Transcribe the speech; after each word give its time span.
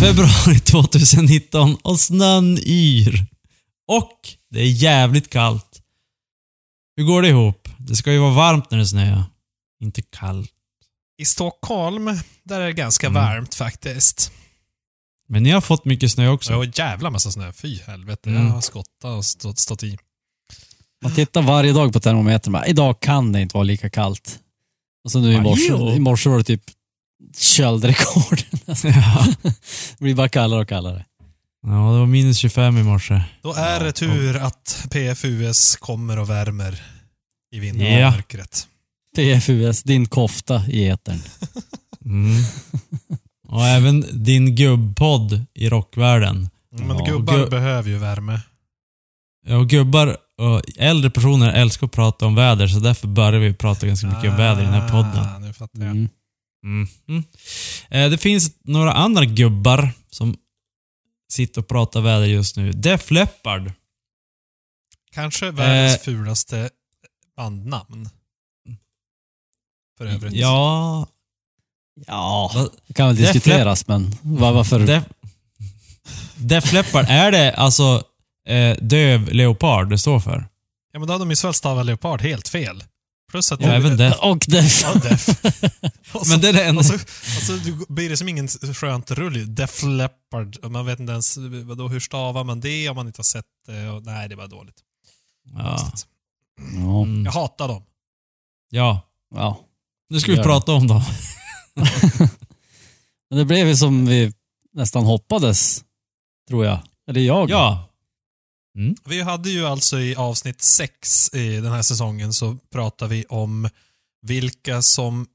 Februari 0.00 0.60
2019 0.60 1.76
och 1.82 2.00
snön 2.00 2.58
yr. 2.66 3.26
Och 3.88 4.12
det 4.50 4.60
är 4.60 4.68
jävligt 4.70 5.30
kallt. 5.30 5.80
Hur 6.96 7.04
går 7.04 7.22
det 7.22 7.28
ihop? 7.28 7.68
Det 7.78 7.96
ska 7.96 8.12
ju 8.12 8.18
vara 8.18 8.34
varmt 8.34 8.70
när 8.70 8.78
det 8.78 8.86
snöar. 8.86 9.24
Inte 9.82 10.02
kallt. 10.02 10.50
I 11.18 11.24
Stockholm, 11.24 12.18
där 12.44 12.60
är 12.60 12.66
det 12.66 12.72
ganska 12.72 13.06
Mm. 13.06 13.22
varmt 13.22 13.54
faktiskt. 13.54 14.32
Men 15.28 15.42
ni 15.42 15.50
har 15.50 15.60
fått 15.60 15.84
mycket 15.84 16.12
snö 16.12 16.28
också. 16.28 16.52
En 16.52 16.72
jävla 16.74 17.10
massa 17.10 17.30
snö. 17.32 17.52
Fy 17.52 17.78
helvete. 17.86 18.30
Mm. 18.30 18.46
Jag 18.46 18.52
har 18.52 18.60
skottat 18.60 19.04
och 19.16 19.24
stått, 19.24 19.58
stått 19.58 19.82
i. 19.82 19.98
Man 21.02 21.14
tittar 21.14 21.42
varje 21.42 21.72
dag 21.72 21.92
på 21.92 22.00
termometern 22.00 22.54
och 22.54 22.60
bara, 22.60 22.66
idag 22.66 23.00
kan 23.00 23.32
det 23.32 23.40
inte 23.40 23.54
vara 23.56 23.64
lika 23.64 23.90
kallt. 23.90 24.38
Och 25.04 25.10
så 25.12 25.18
nu 25.20 25.32
i 25.32 25.40
morse, 25.40 25.66
jo. 25.68 25.90
i 25.90 25.98
morse 25.98 26.30
var 26.30 26.38
det 26.38 26.44
typ 26.44 26.62
köldrekord. 27.38 28.40
Ja. 28.66 29.26
det 29.42 29.54
blir 29.98 30.14
bara 30.14 30.28
kallare 30.28 30.60
och 30.60 30.68
kallare. 30.68 31.04
ja, 31.62 31.68
det 31.68 31.98
var 31.98 32.06
minus 32.06 32.38
25 32.38 32.78
i 32.78 32.82
morse. 32.82 33.22
Då 33.42 33.52
är 33.54 33.84
det 33.84 33.92
tur 33.92 34.36
att 34.36 34.86
PFUS 34.90 35.76
kommer 35.76 36.18
och 36.18 36.30
värmer 36.30 36.82
i 37.52 37.60
och 37.72 37.76
Ja. 37.76 38.10
mörkret. 38.10 38.66
PFUS, 39.16 39.82
din 39.82 40.06
kofta 40.06 40.62
i 40.68 40.88
etern. 40.88 41.20
Mm. 42.04 42.42
Och 43.48 43.66
även 43.66 44.04
din 44.24 44.54
gubbpodd 44.56 45.44
i 45.54 45.68
rockvärlden. 45.68 46.48
Mm, 46.74 46.86
Men 46.88 46.98
Ja, 46.98 47.04
gubbar 47.04 47.34
gu- 47.34 47.50
behöver 47.50 47.90
ju 47.90 47.98
värme. 47.98 48.40
Ja, 49.46 49.56
och 49.56 49.68
gubbar 49.68 50.16
och 50.40 50.62
äldre 50.76 51.10
personer 51.10 51.52
älskar 51.52 51.86
att 51.86 51.92
prata 51.92 52.26
om 52.26 52.34
väder, 52.34 52.68
så 52.68 52.78
därför 52.78 53.08
börjar 53.08 53.40
vi 53.40 53.54
prata 53.54 53.86
ganska 53.86 54.06
mycket 54.06 54.30
om 54.30 54.36
väder 54.36 54.62
i 54.62 54.64
den 54.64 54.74
här 54.74 54.88
podden. 54.88 55.24
Ah, 55.24 55.38
Nu 55.38 55.52
fattar 55.52 55.80
jag. 55.80 55.90
Mm. 55.90 56.08
Mm. 56.66 56.88
Mm. 57.08 57.24
Eh, 57.90 58.10
det 58.10 58.18
finns 58.18 58.50
några 58.64 58.92
andra 58.92 59.24
gubbar 59.24 59.90
som 60.10 60.36
sitter 61.28 61.60
och 61.60 61.68
pratar 61.68 62.00
väder 62.00 62.26
just 62.26 62.56
nu. 62.56 62.72
Def 62.72 63.10
Leppard. 63.10 63.72
Kanske 65.12 65.50
världens 65.50 65.94
Eh. 65.96 66.00
fulaste 66.02 66.70
bandnamn. 67.36 68.08
För 69.98 70.06
övrigt. 70.06 70.32
Ja... 70.32 71.06
Ja, 72.06 72.68
det 72.86 72.94
kan 72.94 73.06
väl 73.06 73.16
Def 73.16 73.32
diskuteras, 73.32 73.86
men 73.88 74.14
var, 74.22 74.52
varför? 74.52 74.80
Def, 74.80 75.04
Def 76.36 76.72
Leppard, 76.72 77.04
är 77.08 77.32
det 77.32 77.52
alltså 77.54 78.02
eh, 78.48 78.76
döv 78.76 79.28
leopard 79.32 79.90
det 79.90 79.98
står 79.98 80.20
för? 80.20 80.48
Ja, 80.92 80.98
men 80.98 81.06
då 81.08 81.14
hade 81.14 81.24
de 81.24 81.30
ju 81.30 81.36
väl 81.36 81.54
stavat 81.54 81.86
leopard 81.86 82.20
helt 82.20 82.48
fel. 82.48 82.84
Plus 83.36 83.52
att 83.52 83.60
Ja, 83.60 83.68
även 83.72 83.96
Def. 83.96 84.14
Och 84.22 84.44
Def. 84.48 84.82
Ja, 84.82 84.94
def. 84.94 85.28
Och 86.12 86.26
så- 86.26 86.30
Men 86.32 86.40
det 86.40 86.48
är 86.48 86.52
det 86.52 86.64
enda... 86.64 86.78
Och 86.78 86.86
så, 86.86 86.94
och 86.94 87.42
så 87.46 87.52
du- 87.52 87.84
blir 87.88 88.08
det 88.10 88.16
som 88.16 88.28
ingen 88.28 88.48
skönt 88.48 89.10
rull. 89.10 89.54
Def 89.54 89.82
Leppard. 89.82 90.70
Man 90.70 90.86
vet 90.86 91.00
inte 91.00 91.12
ens 91.12 91.36
vadå, 91.64 91.88
hur 91.88 92.00
stavar 92.00 92.44
man 92.44 92.60
det 92.60 92.88
om 92.88 92.96
man 92.96 93.06
inte 93.06 93.18
har 93.18 93.24
sett 93.24 93.44
det. 93.66 93.88
Och, 93.90 94.02
nej, 94.04 94.28
det 94.28 94.36
var 94.36 94.46
dåligt. 94.48 94.76
Ja. 95.54 95.92
Ja, 96.58 97.02
Mm. 97.02 97.24
Jag 97.24 97.32
hatar 97.32 97.68
dem. 97.68 97.82
ja. 98.70 99.00
ja. 99.34 99.60
Nu 100.10 100.20
ska 100.20 100.32
vi 100.32 100.42
prata 100.42 100.72
om 100.72 100.86
dem. 100.86 101.02
Men 103.30 103.38
det 103.38 103.44
blev 103.44 103.66
ju 103.68 103.76
som 103.76 104.06
vi 104.06 104.32
nästan 104.74 105.04
hoppades, 105.04 105.84
tror 106.48 106.64
jag. 106.64 106.78
Eller 107.10 107.20
jag. 107.20 107.50
Ja. 107.50 107.88
Vi 109.04 109.20
hade 109.22 109.50
ju 109.50 109.66
alltså 109.66 109.98
i 110.00 110.16
avsnitt 110.16 110.62
sex 110.62 111.30
i 111.34 111.56
den 111.60 111.72
här 111.72 111.82
säsongen 111.82 112.32
så 112.32 112.54
pratade 112.72 113.14
vi 113.14 113.24
om 113.24 113.68
vilka 114.22 114.82
som 114.82 115.26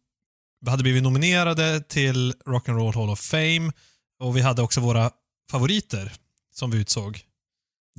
hade 0.66 0.84
blivit 0.84 1.03
nominerade 1.03 1.81
till 1.81 2.34
Rock'n'Roll 2.46 2.96
Hall 2.96 3.09
of 3.09 3.19
Fame 3.19 3.72
och 4.19 4.38
vi 4.38 4.41
hade 4.41 4.62
också 4.62 4.81
våra 4.81 5.12
favoriter 5.51 6.13
som 6.53 6.72
vi 6.72 6.78
utsåg. 6.78 7.19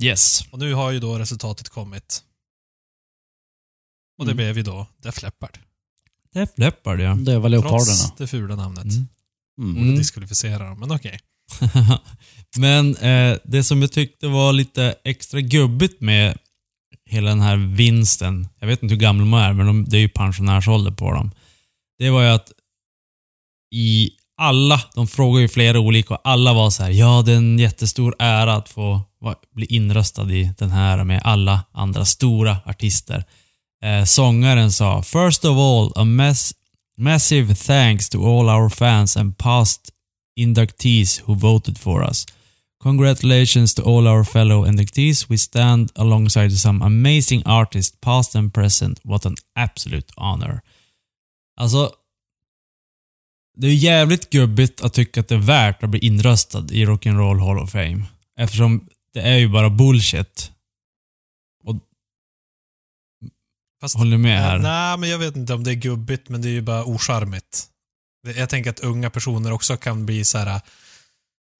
Yes. 0.00 0.40
Och 0.50 0.58
nu 0.58 0.74
har 0.74 0.90
ju 0.90 1.00
då 1.00 1.18
resultatet 1.18 1.68
kommit. 1.68 2.24
Och 4.18 4.24
det 4.24 4.32
Mm. 4.32 4.36
blev 4.36 4.56
ju 4.56 4.62
då 4.62 4.86
Def 4.98 5.22
Leppard. 5.22 5.58
Def 6.32 6.50
Leppard, 6.56 7.00
ja. 7.00 7.14
Döva 7.14 7.48
Trots 7.48 7.50
leoparderna. 7.64 8.14
det 8.18 8.26
fula 8.26 8.56
namnet. 8.56 8.84
Mm. 8.84 9.08
Mm. 9.58 9.74
Borde 9.74 9.86
Mm. 9.86 9.98
diskvalificera 9.98 10.68
dem, 10.68 10.80
men 10.80 10.90
okej. 10.92 11.20
Men 12.56 12.96
eh, 12.96 13.36
det 13.44 13.64
som 13.64 13.82
jag 13.82 13.92
tyckte 13.92 14.28
var 14.28 14.52
lite 14.52 14.94
extra 15.04 15.40
gubbigt 15.40 16.00
med 16.00 16.38
hela 17.10 17.30
den 17.30 17.40
här 17.40 17.56
vinsten, 17.56 18.48
jag 18.60 18.66
vet 18.66 18.82
inte 18.82 18.94
hur 18.94 19.00
gamla 19.00 19.20
de 19.20 19.34
är, 19.34 19.52
men 19.52 19.66
de, 19.66 19.84
det 19.84 19.96
är 19.96 20.00
ju 20.00 20.08
pensionärsålder 20.08 20.90
på 20.90 21.12
dem. 21.12 21.30
Det 21.98 22.10
var 22.10 22.22
ju 22.22 22.28
att 22.28 22.52
i 23.74 24.10
alla, 24.36 24.80
de 24.94 25.06
frågade 25.06 25.42
ju 25.42 25.48
flera 25.48 25.80
olika 25.80 26.14
och 26.14 26.20
alla 26.24 26.52
var 26.52 26.70
så 26.70 26.82
här, 26.82 26.90
ja 26.90 27.22
det 27.26 27.32
är 27.32 27.36
en 27.36 27.58
jättestor 27.58 28.14
ära 28.18 28.54
att 28.54 28.68
få 28.68 29.00
bli 29.54 29.66
inröstad 29.66 30.32
i 30.32 30.52
den 30.58 30.70
här 30.70 31.04
med 31.04 31.20
alla 31.24 31.64
andra 31.72 32.04
stora 32.04 32.56
artister. 32.64 33.24
Eh, 33.84 34.04
sångaren 34.04 34.72
sa, 34.72 35.02
First 35.02 35.44
of 35.44 35.56
all, 35.56 35.92
a 35.94 36.04
mass, 36.04 36.54
massive 36.98 37.54
thanks 37.54 38.08
to 38.08 38.18
all 38.18 38.48
our 38.48 38.68
fans 38.68 39.16
and 39.16 39.38
past 39.38 39.90
inductees 40.40 41.22
who 41.26 41.34
voted 41.34 41.78
for 41.78 42.04
us. 42.04 42.26
Congratulations 42.82 43.74
to 43.74 43.82
all 43.82 44.08
our 44.08 44.24
fellow 44.24 44.66
inductees. 44.66 45.30
We 45.30 45.38
stand 45.38 45.92
alongside 45.94 46.52
some 46.52 46.84
amazing 46.84 47.42
artists, 47.46 47.96
past 48.00 48.34
and 48.36 48.54
present. 48.54 49.00
What 49.04 49.26
an 49.26 49.36
absolute 49.54 50.12
honor. 50.16 50.60
Alltså, 51.56 51.92
det 53.56 53.66
är 53.66 53.74
jävligt 53.74 54.30
gubbigt 54.30 54.80
att 54.80 54.94
tycka 54.94 55.20
att 55.20 55.28
det 55.28 55.34
är 55.34 55.38
värt 55.38 55.82
att 55.82 55.90
bli 55.90 56.00
inröstad 56.00 56.70
i 56.70 56.86
Rock'n'Roll 56.86 57.40
Hall 57.40 57.58
of 57.58 57.70
Fame. 57.70 58.04
Eftersom 58.38 58.88
det 59.14 59.20
är 59.20 59.36
ju 59.36 59.48
bara 59.48 59.70
bullshit. 59.70 60.52
Fast, 63.80 63.96
Håller 63.96 64.10
du 64.10 64.18
med 64.18 64.40
här? 64.40 64.58
Nej, 64.58 64.98
men 64.98 65.08
jag 65.08 65.18
vet 65.18 65.36
inte 65.36 65.54
om 65.54 65.64
det 65.64 65.70
är 65.70 65.74
gubbigt, 65.74 66.28
men 66.28 66.42
det 66.42 66.48
är 66.48 66.52
ju 66.52 66.60
bara 66.60 66.84
ocharmigt. 66.84 67.66
Jag 68.36 68.48
tänker 68.48 68.70
att 68.70 68.80
unga 68.80 69.10
personer 69.10 69.52
också 69.52 69.76
kan 69.76 70.06
bli 70.06 70.24
så 70.24 70.38
här 70.38 70.60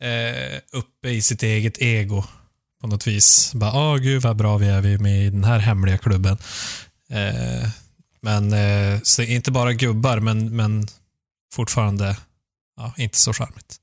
eh, 0.03 0.61
uppe 0.73 1.09
i 1.09 1.23
sitt 1.23 1.43
eget 1.43 1.83
ego 1.83 2.25
på 2.81 2.87
något 2.87 3.07
vis. 3.07 3.53
Bara, 3.55 3.73
åh 3.73 3.97
gud 3.97 4.23
vad 4.23 4.37
bra 4.37 4.57
vi 4.57 4.67
är, 4.67 4.81
vi 4.81 4.95
är 4.95 4.99
med 4.99 5.27
i 5.27 5.31
den 5.31 5.45
här 5.45 5.59
hemliga 5.59 5.99
klubben. 5.99 6.39
Eh, 7.11 7.69
men, 8.21 8.53
eh, 8.53 9.01
så 9.03 9.23
inte 9.23 9.51
bara 9.51 9.73
gubbar, 9.73 10.21
men, 10.21 10.57
men 10.57 10.87
fortfarande 11.55 12.17
ja, 12.77 12.95
inte 12.97 13.19
så 13.19 13.33
charmigt. 13.33 13.77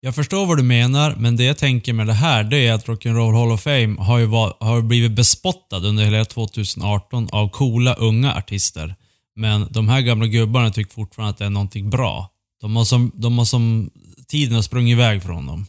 Jag 0.00 0.14
förstår 0.14 0.46
vad 0.46 0.56
du 0.56 0.62
menar, 0.62 1.14
men 1.16 1.36
det 1.36 1.44
jag 1.44 1.58
tänker 1.58 1.92
med 1.92 2.06
det 2.06 2.12
här, 2.12 2.44
det 2.44 2.66
är 2.66 2.72
att 2.72 2.86
Rock'n'Roll 2.86 3.38
Hall 3.38 3.52
of 3.52 3.62
Fame 3.62 3.96
har 3.98 4.18
ju 4.18 4.26
var, 4.26 4.56
har 4.60 4.82
blivit 4.82 5.12
bespottad 5.12 5.76
under 5.76 6.04
hela 6.04 6.24
2018 6.24 7.28
av 7.32 7.48
coola 7.50 7.94
unga 7.94 8.34
artister. 8.34 8.94
Men 9.36 9.66
de 9.70 9.88
här 9.88 10.00
gamla 10.00 10.26
gubbarna 10.26 10.70
tycker 10.70 10.92
fortfarande 10.92 11.30
att 11.30 11.38
det 11.38 11.44
är 11.44 11.50
någonting 11.50 11.90
bra. 11.90 12.30
De 12.60 12.76
har 12.76 12.84
som, 12.84 13.12
de 13.14 13.38
har 13.38 13.44
som 13.44 13.90
tiden 14.28 14.54
har 14.54 14.62
sprungit 14.62 14.92
iväg 14.92 15.22
från 15.22 15.46
dem. 15.46 15.66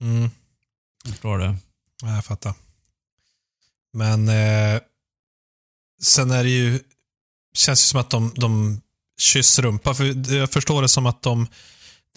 Mm. 0.00 0.30
Förstår 1.04 1.38
du? 1.38 1.54
Ja, 2.02 2.14
jag 2.14 2.24
fattar. 2.24 2.54
Men 3.92 4.28
eh, 4.28 4.80
sen 6.02 6.30
är 6.30 6.44
det 6.44 6.50
ju, 6.50 6.80
känns 7.54 7.80
det 7.80 7.86
som 7.86 8.00
att 8.00 8.10
de, 8.10 8.32
de 8.36 8.80
kysser 9.20 9.62
rumpa. 9.62 9.94
För 9.94 10.34
jag 10.34 10.50
förstår 10.50 10.82
det 10.82 10.88
som 10.88 11.06
att 11.06 11.22
de, 11.22 11.46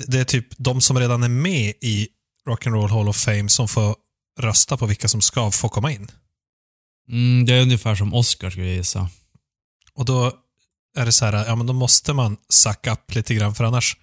det 0.08 0.20
är 0.20 0.24
typ 0.24 0.48
de 0.58 0.82
som 0.82 1.00
redan 1.00 1.24
är 1.24 1.30
med 1.30 1.74
i 1.82 2.08
Rock'n'Roll 2.48 2.90
Hall 2.90 3.10
of 3.10 3.18
Fame 3.18 3.50
som 3.50 3.68
får 3.68 3.96
rösta 4.40 4.78
på 4.78 4.86
vilka 4.86 5.08
som 5.08 5.22
ska 5.22 5.52
få 5.52 5.70
komma 5.70 5.92
in. 5.92 6.12
Mm, 7.10 7.46
det 7.46 7.54
är 7.54 7.62
ungefär 7.62 7.96
som 7.96 8.14
Oscar 8.14 8.50
skulle 8.50 8.66
jag 8.66 8.76
gissa. 8.76 9.10
Och 9.94 10.06
då 10.06 10.32
är 10.96 11.06
det 11.06 11.12
så 11.12 11.26
här, 11.26 11.46
ja 11.46 11.56
men 11.56 11.68
då 11.68 11.74
måste 11.74 12.14
man 12.14 12.38
suck 12.50 12.88
up 12.88 13.16
lite 13.16 13.36
grann 13.36 13.56
för 13.56 13.64
annars 13.64 13.98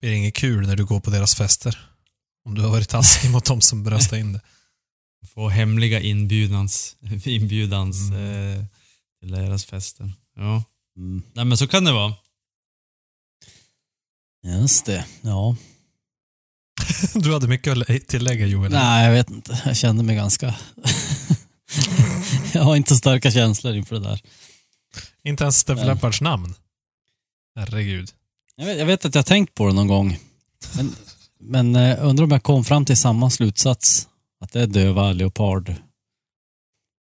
blir 0.00 0.10
det 0.10 0.16
inget 0.16 0.34
kul 0.34 0.66
när 0.66 0.76
du 0.76 0.84
går 0.84 1.00
på 1.00 1.10
deras 1.10 1.34
fester. 1.34 1.90
Om 2.44 2.54
du 2.54 2.62
har 2.62 2.70
varit 2.70 2.88
taskig 2.88 3.30
mot 3.30 3.44
dem 3.44 3.60
som 3.60 3.90
röstade 3.90 4.20
in 4.20 4.32
det. 4.32 4.40
Få 5.34 5.48
hemliga 5.48 6.00
inbjudans, 6.00 6.96
inbjudans 7.24 8.10
Mm. 8.10 8.58
eh, 8.58 8.64
till 9.20 9.30
deras 9.30 9.64
fester. 9.64 10.12
Ja. 10.36 10.64
Mm. 10.96 11.22
Nej 11.34 11.44
men 11.44 11.58
så 11.58 11.66
kan 11.68 11.84
det 11.84 11.92
vara. 11.92 12.14
Just 14.42 14.86
det. 14.86 15.06
Ja. 15.20 15.56
Du 17.14 17.32
hade 17.32 17.48
mycket 17.48 17.78
att 17.90 18.08
tillägga 18.08 18.46
Joel. 18.46 18.72
Nej, 18.72 19.04
jag 19.06 19.12
vet 19.12 19.30
inte. 19.30 19.62
Jag 19.64 19.76
kände 19.76 20.02
mig 20.02 20.16
ganska... 20.16 20.54
jag 22.54 22.62
har 22.62 22.76
inte 22.76 22.96
starka 22.96 23.30
känslor 23.30 23.74
inför 23.74 23.94
det 24.00 24.08
där. 24.08 24.20
Inte 25.24 25.44
ens 25.44 25.64
Def. 25.64 25.78
Leppards 25.78 26.20
namn. 26.20 26.54
Herregud. 27.56 28.10
Jag 28.56 28.66
vet, 28.66 28.78
jag 28.78 28.86
vet 28.86 29.04
att 29.04 29.14
jag 29.14 29.18
har 29.22 29.24
tänkt 29.24 29.54
på 29.54 29.66
det 29.66 29.72
någon 29.72 29.86
gång. 29.88 30.18
Men, 30.76 30.94
men 31.40 31.76
eh, 31.76 32.06
undrar 32.06 32.24
om 32.24 32.30
jag 32.30 32.42
kom 32.42 32.64
fram 32.64 32.84
till 32.84 32.96
samma 32.96 33.30
slutsats. 33.30 34.08
Att 34.40 34.52
det 34.52 34.60
är 34.62 34.66
döva 34.66 35.12
leopard. 35.12 35.68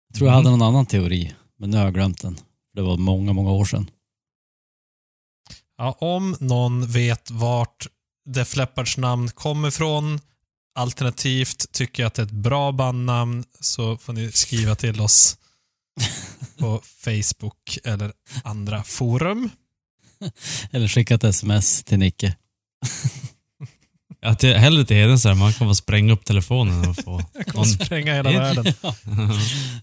Jag 0.07 0.17
tror 0.17 0.27
jag 0.29 0.33
Mm. 0.33 0.45
hade 0.45 0.57
någon 0.57 0.67
annan 0.67 0.85
teori, 0.85 1.33
men 1.59 1.69
nu 1.69 1.77
har 1.77 1.83
jag 1.83 1.93
glömt 1.93 2.21
den. 2.21 2.37
Det 2.73 2.81
var 2.81 2.97
många, 2.97 3.33
många 3.33 3.51
år 3.51 3.65
sedan. 3.65 3.89
Ja, 5.77 5.91
om 5.99 6.35
någon 6.39 6.87
vet 6.87 7.31
vart 7.31 7.87
Def 8.25 8.55
Leppards 8.55 8.97
namn 8.97 9.29
kommer 9.29 9.67
ifrån, 9.67 10.19
alternativt 10.75 11.71
tycker 11.71 12.05
att 12.05 12.13
det 12.13 12.21
är 12.21 12.25
ett 12.25 12.31
bra 12.31 12.71
bandnamn, 12.71 13.43
så 13.59 13.97
får 13.97 14.13
ni 14.13 14.31
skriva 14.31 14.75
till 14.75 15.01
oss 15.01 15.37
på 16.59 16.81
Facebook 16.83 17.77
eller 17.83 18.13
andra 18.43 18.83
forum. 18.83 19.49
Eller 20.71 20.87
skicka 20.87 21.15
ett 21.15 21.23
sms 21.23 21.83
till 21.83 21.99
Nicke. 21.99 22.35
Att 24.21 24.39
det, 24.39 24.57
hellre 24.57 24.85
till 24.85 24.97
Heden 24.97 25.19
så 25.19 25.27
här, 25.27 25.35
man 25.35 25.53
kan 25.53 25.67
få 25.67 25.75
spränga 25.75 26.13
upp 26.13 26.25
telefonen 26.25 26.89
och 26.89 26.95
få... 26.95 27.21
Jag 27.33 27.47
kommer 27.47 27.65
spränga 27.65 28.13
hela 28.13 28.31
världen. 28.31 28.73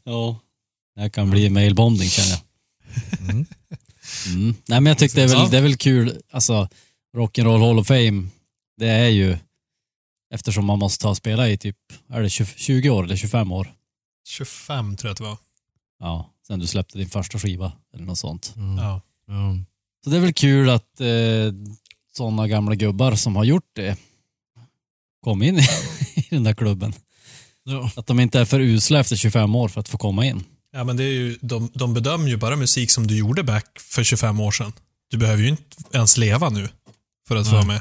Ja, 0.04 0.40
det 0.94 1.00
här 1.00 1.08
kan 1.08 1.30
bli 1.30 1.50
mailbombning 1.50 2.08
känner 2.08 2.30
jag. 2.30 2.40
Mm. 3.20 3.46
Mm. 4.26 4.54
Nej 4.68 4.80
men 4.80 4.86
jag 4.86 4.98
tyckte 4.98 5.20
det 5.20 5.24
är, 5.32 5.34
Ja. 5.34 5.42
väl, 5.42 5.50
det 5.50 5.58
är 5.58 5.62
väl 5.62 5.76
kul, 5.76 6.20
alltså 6.30 6.68
Rock'n'Roll 7.16 7.66
Hall 7.66 7.78
of 7.78 7.86
Fame, 7.86 8.28
det 8.76 8.88
är 8.88 9.08
ju, 9.08 9.36
eftersom 10.34 10.64
man 10.64 10.78
måste 10.78 11.06
ha 11.06 11.14
spela 11.14 11.48
i 11.48 11.58
typ, 11.58 11.76
är 12.08 12.22
det 12.22 12.30
20, 12.30 12.46
20 12.56 12.90
år 12.90 13.04
eller 13.04 13.16
25 13.16 13.52
år? 13.52 13.72
25 14.28 14.96
tror 14.96 15.08
jag 15.08 15.12
att 15.12 15.18
det 15.18 15.24
var. 15.24 15.38
Ja, 15.98 16.30
sen 16.46 16.58
du 16.58 16.66
släppte 16.66 16.98
din 16.98 17.08
första 17.08 17.38
skiva 17.38 17.72
eller 17.94 18.04
något 18.04 18.18
sånt. 18.18 18.52
Mm. 18.56 18.78
Ja. 18.78 19.00
Så 20.04 20.10
det 20.10 20.16
är 20.16 20.20
väl 20.20 20.32
kul 20.32 20.70
att 20.70 21.00
eh, 21.00 21.06
sådana 22.16 22.48
gamla 22.48 22.74
gubbar 22.74 23.14
som 23.14 23.36
har 23.36 23.44
gjort 23.44 23.70
det 23.72 23.96
kom 25.24 25.42
in 25.42 25.58
i, 25.58 25.62
i 26.14 26.26
den 26.30 26.44
där 26.44 26.54
klubben. 26.54 26.94
Ja. 27.64 27.90
Att 27.96 28.06
de 28.06 28.20
inte 28.20 28.40
är 28.40 28.44
för 28.44 28.60
usla 28.60 29.00
efter 29.00 29.16
25 29.16 29.54
år 29.54 29.68
för 29.68 29.80
att 29.80 29.88
få 29.88 29.98
komma 29.98 30.26
in. 30.26 30.44
Ja, 30.72 30.84
men 30.84 30.96
det 30.96 31.04
är 31.04 31.12
ju, 31.12 31.38
de, 31.40 31.70
de 31.74 31.94
bedömer 31.94 32.28
ju 32.28 32.36
bara 32.36 32.56
musik 32.56 32.90
som 32.90 33.06
du 33.06 33.18
gjorde 33.18 33.42
back 33.42 33.78
för 33.80 34.04
25 34.04 34.40
år 34.40 34.50
sedan. 34.50 34.72
Du 35.10 35.16
behöver 35.16 35.42
ju 35.42 35.48
inte 35.48 35.76
ens 35.92 36.16
leva 36.16 36.48
nu 36.48 36.68
för 37.28 37.36
att 37.36 37.46
få 37.48 37.54
vara 37.54 37.66
med. 37.66 37.80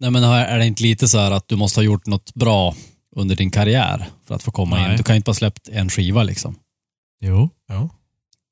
Nej 0.00 0.10
men 0.10 0.24
är 0.24 0.58
det 0.58 0.66
inte 0.66 0.82
lite 0.82 1.08
så 1.08 1.18
här 1.18 1.30
att 1.30 1.48
du 1.48 1.56
måste 1.56 1.80
ha 1.80 1.84
gjort 1.84 2.06
något 2.06 2.34
bra 2.34 2.74
under 3.16 3.36
din 3.36 3.50
karriär 3.50 4.08
för 4.26 4.34
att 4.34 4.42
få 4.42 4.50
komma 4.50 4.76
Nej. 4.76 4.90
in? 4.90 4.96
Du 4.96 5.02
kan 5.02 5.14
ju 5.14 5.16
inte 5.16 5.28
bara 5.28 5.34
släppt 5.34 5.68
en 5.68 5.90
skiva 5.90 6.22
liksom. 6.22 6.56
Jo. 7.20 7.50
Ja. 7.68 7.88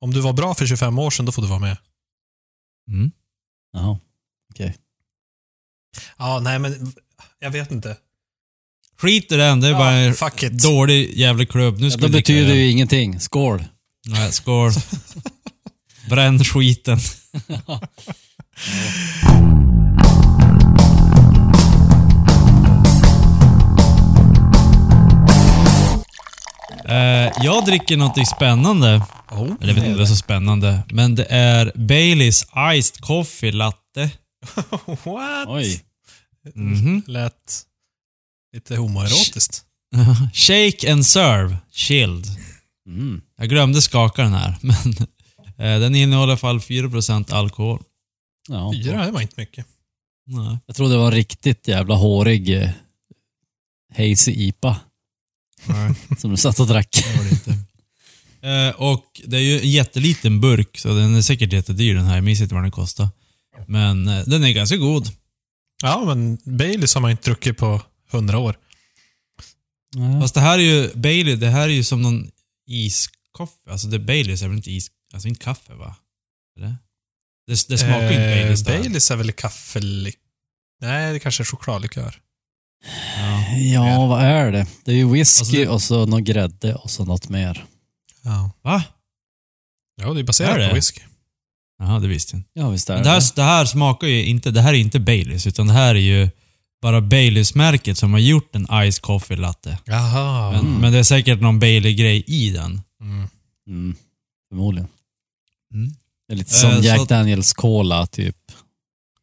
Om 0.00 0.12
du 0.12 0.20
var 0.20 0.32
bra 0.32 0.54
för 0.54 0.66
25 0.66 0.98
år 0.98 1.10
sedan, 1.10 1.26
då 1.26 1.32
får 1.32 1.42
du 1.42 1.48
vara 1.48 1.58
med. 1.58 1.76
Mm. 2.90 3.10
Jaha, 3.72 3.98
okej. 4.52 4.76
Ja, 6.18 6.40
nej 6.40 6.58
men 6.58 6.92
jag 7.38 7.50
vet 7.50 7.70
inte. 7.70 7.96
Skit 8.98 9.32
i 9.32 9.36
den, 9.36 9.60
det 9.60 9.66
är 9.66 9.72
Ja, 9.72 9.78
bara 9.78 9.92
en 9.92 10.14
fuck 10.14 10.42
it. 10.42 10.62
dålig 10.62 11.14
jävla 11.18 11.44
klubb. 11.46 11.78
Nu 11.78 11.86
Ja, 11.86 11.90
ska 11.90 12.00
då 12.00 12.06
vi 12.06 12.12
dricka 12.12 12.22
betyder 12.22 12.40
den. 12.48 12.50
det 12.56 12.62
ju 12.62 12.70
ingenting. 12.70 13.20
Skål! 13.20 13.64
Nej, 14.06 14.32
skål. 14.32 14.72
Bränn 16.08 16.44
skiten. 16.44 16.98
Eh, 26.88 27.32
jag 27.44 27.64
dricker 27.64 27.96
något 27.96 28.28
spännande. 28.28 29.02
Oh, 29.30 29.52
Eller 29.60 29.68
jag 29.68 29.74
vet 29.74 29.84
inte 29.84 29.98
vad 29.98 30.08
som 30.08 30.12
är 30.12 30.16
så 30.16 30.16
spännande. 30.16 30.82
Men 30.90 31.14
det 31.14 31.24
är 31.24 31.72
Baileys 31.74 32.46
Iced 32.74 33.00
Coffee 33.00 33.52
Latte. 33.52 34.10
What? 34.86 35.48
Oj. 35.48 35.82
Mhm. 36.54 37.02
Lät 37.06 37.62
lite 38.54 38.76
homoerotiskt. 38.76 39.64
Shake 40.34 40.92
and 40.92 41.06
serve. 41.06 41.56
Chilled. 41.72 42.26
Mm. 42.86 43.22
Jag 43.36 43.48
glömde 43.48 43.82
skaka 43.82 44.22
den 44.22 44.32
här, 44.32 44.56
men 44.62 44.76
eh, 45.58 45.80
den 45.80 45.94
innehåller 45.94 46.28
i 46.28 46.30
alla 46.32 46.36
fall 46.36 46.58
4% 46.58 47.32
alkohol. 47.32 47.82
Ja. 48.48 48.72
Fyra, 48.74 49.06
det 49.06 49.12
var 49.12 49.20
inte 49.20 49.40
mycket. 49.40 49.66
Nej. 50.26 50.58
Jag 50.66 50.76
trodde 50.76 50.94
det 50.94 50.98
var 50.98 51.06
en 51.06 51.12
riktigt 51.12 51.68
jävla 51.68 51.94
hårig 51.94 52.62
eh, 52.62 52.70
hazy 53.96 54.32
IPA 54.32 54.80
Nej. 55.66 55.94
som 56.18 56.30
du 56.30 56.36
satt 56.36 56.60
och 56.60 56.66
drack. 56.66 56.88
Det 56.92 57.16
var 57.16 57.24
det 57.24 57.30
inte. 57.30 57.56
Eh, 58.42 58.74
och 58.76 59.20
det 59.24 59.36
är 59.36 59.40
ju 59.40 59.60
en 59.60 59.70
jätteliten 59.70 60.40
burk, 60.40 60.78
så 60.78 60.88
den 60.88 61.14
är 61.14 61.22
säkert 61.22 61.52
jättedyr 61.52 61.94
den 61.94 62.04
här. 62.04 62.14
Jag 62.14 62.24
minns 62.24 62.40
inte 62.40 62.54
vad 62.54 62.64
den 62.64 62.70
kostar. 62.70 63.08
Men 63.66 64.08
eh, 64.08 64.24
den 64.26 64.44
är 64.44 64.52
ganska 64.52 64.76
god. 64.76 65.08
Ja, 65.82 66.04
men 66.06 66.38
Baileys 66.44 66.94
har 66.94 67.00
man 67.00 67.10
inte 67.10 67.22
druckit 67.24 67.56
på 67.56 67.82
hundra 68.10 68.38
år. 68.38 68.56
Ja. 69.96 70.20
Fast 70.20 70.34
det 70.34 70.40
här 70.40 70.58
är 70.58 70.62
ju, 70.62 70.90
Bailey, 70.94 71.36
det 71.36 71.48
här 71.48 71.62
är 71.68 71.72
ju 71.72 71.84
som 71.84 72.02
någon 72.02 72.30
iskaffe. 72.66 73.70
Alltså 73.70 73.88
det 73.88 73.98
Baileys 73.98 74.42
är 74.42 74.48
väl 74.48 74.56
inte 74.56 74.70
is, 74.70 74.88
alltså 75.14 75.28
inte 75.28 75.44
kaffe 75.44 75.74
va? 75.74 75.96
Eller? 76.58 76.76
Det, 77.46 77.68
det 77.68 77.78
smakar 77.78 78.02
ju 78.02 78.08
inte 78.08 78.16
Baileys 78.34 78.60
det 78.64 78.72
här. 78.72 78.78
Baileys 78.80 79.10
är 79.10 79.16
väl 79.16 79.32
kaffe... 79.32 79.80
Nej, 80.82 81.12
det 81.12 81.18
kanske 81.18 81.42
är 81.42 81.44
chokladlikör. 81.44 82.20
Ja. 83.16 83.88
ja, 83.88 84.06
vad 84.06 84.22
är 84.24 84.52
det? 84.52 84.66
Det 84.84 84.92
är 84.92 84.96
ju 84.96 85.12
whisky 85.12 85.40
Alltså 85.40 85.56
det- 85.56 85.68
och 85.68 85.82
så 85.82 86.06
någon 86.06 86.24
grädde 86.24 86.74
och 86.74 86.90
så 86.90 87.04
något 87.04 87.28
mer. 87.28 87.64
Ja. 88.22 88.50
Va? 88.62 88.82
Ja, 90.02 90.12
det 90.14 90.20
är 90.20 90.24
baserat 90.24 90.54
Är 90.54 90.58
det? 90.58 90.68
på 90.68 90.74
whisky. 90.74 91.00
Jaha, 91.78 91.98
det 92.00 92.08
visste 92.08 92.36
jag 92.36 92.38
inte. 92.40 92.50
Ja, 92.54 92.70
visst 92.70 92.90
är 92.90 92.94
Men 92.94 93.02
det. 93.02 93.08
det 93.08 93.12
här, 93.12 93.22
det 93.36 93.42
här 93.42 93.64
smakar 93.64 94.06
ju 94.06 94.24
inte, 94.24 94.50
det 94.50 94.60
här 94.60 94.74
är 94.74 94.78
inte 94.78 95.00
Baileys, 95.00 95.46
utan 95.46 95.66
det 95.66 95.72
här 95.72 95.94
är 95.94 95.98
ju 95.98 96.28
bara 96.82 97.00
Baileys-märket 97.00 97.98
som 97.98 98.12
har 98.12 98.20
gjort 98.20 98.54
en 98.56 98.66
Ice 98.92 98.98
Coffee 98.98 99.36
Latte. 99.36 99.78
Jaha. 99.84 100.52
Men, 100.52 100.80
men 100.80 100.92
det 100.92 100.98
är 100.98 101.02
säkert 101.02 101.40
någon 101.40 101.58
Bailey-grej 101.58 102.24
i 102.26 102.50
den. 102.50 102.80
Mm. 103.00 103.28
Mm, 103.68 103.96
förmodligen. 104.48 104.88
Mm. 105.74 105.90
Det 106.28 106.34
är 106.34 106.36
lite 106.36 106.54
Eh, 106.54 106.70
som 106.72 106.82
så 106.82 106.88
Jack 106.88 107.08
Daniels 107.08 107.52
Cola, 107.52 108.06
typ. 108.06 108.36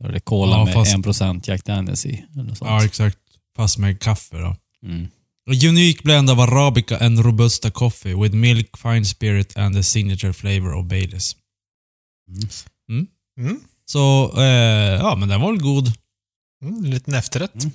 Eller 0.04 0.20
Cola 0.20 0.52
Ja, 0.58 0.66
med 0.66 0.74
fast- 0.74 0.92
1% 0.96 1.42
Jack 1.50 1.66
Daniels 1.66 2.06
i. 2.06 2.26
Eller 2.36 2.56
sånt. 2.56 2.62
Ja, 2.70 2.86
exakt. 2.86 3.18
Fast 3.56 3.78
med 3.78 4.00
kaffe 4.02 4.38
då. 4.38 4.56
Mm. 4.86 5.08
A 5.50 5.54
unique 5.54 6.04
blend 6.04 6.30
of 6.30 6.40
Arabica 6.40 6.98
and 6.98 7.20
Robusta 7.20 7.72
coffee 7.72 8.14
with 8.14 8.36
milk, 8.36 8.78
fine 8.78 9.06
spirit 9.06 9.58
and 9.58 9.76
the 9.76 9.84
signature 9.84 10.34
flavor 10.34 10.74
of 10.74 10.86
Baileys. 10.86 11.36
Mm. 12.90 13.08
Så, 13.86 14.34
eh, 14.38 15.00
ja 15.00 15.16
men 15.16 15.30
den 15.30 15.42
var 15.42 15.52
väl 15.52 15.62
god. 15.62 15.92
Mm, 16.64 16.86
en 16.86 16.92
liten 16.92 17.14
efterrätt. 17.14 17.64
Mm. 17.64 17.72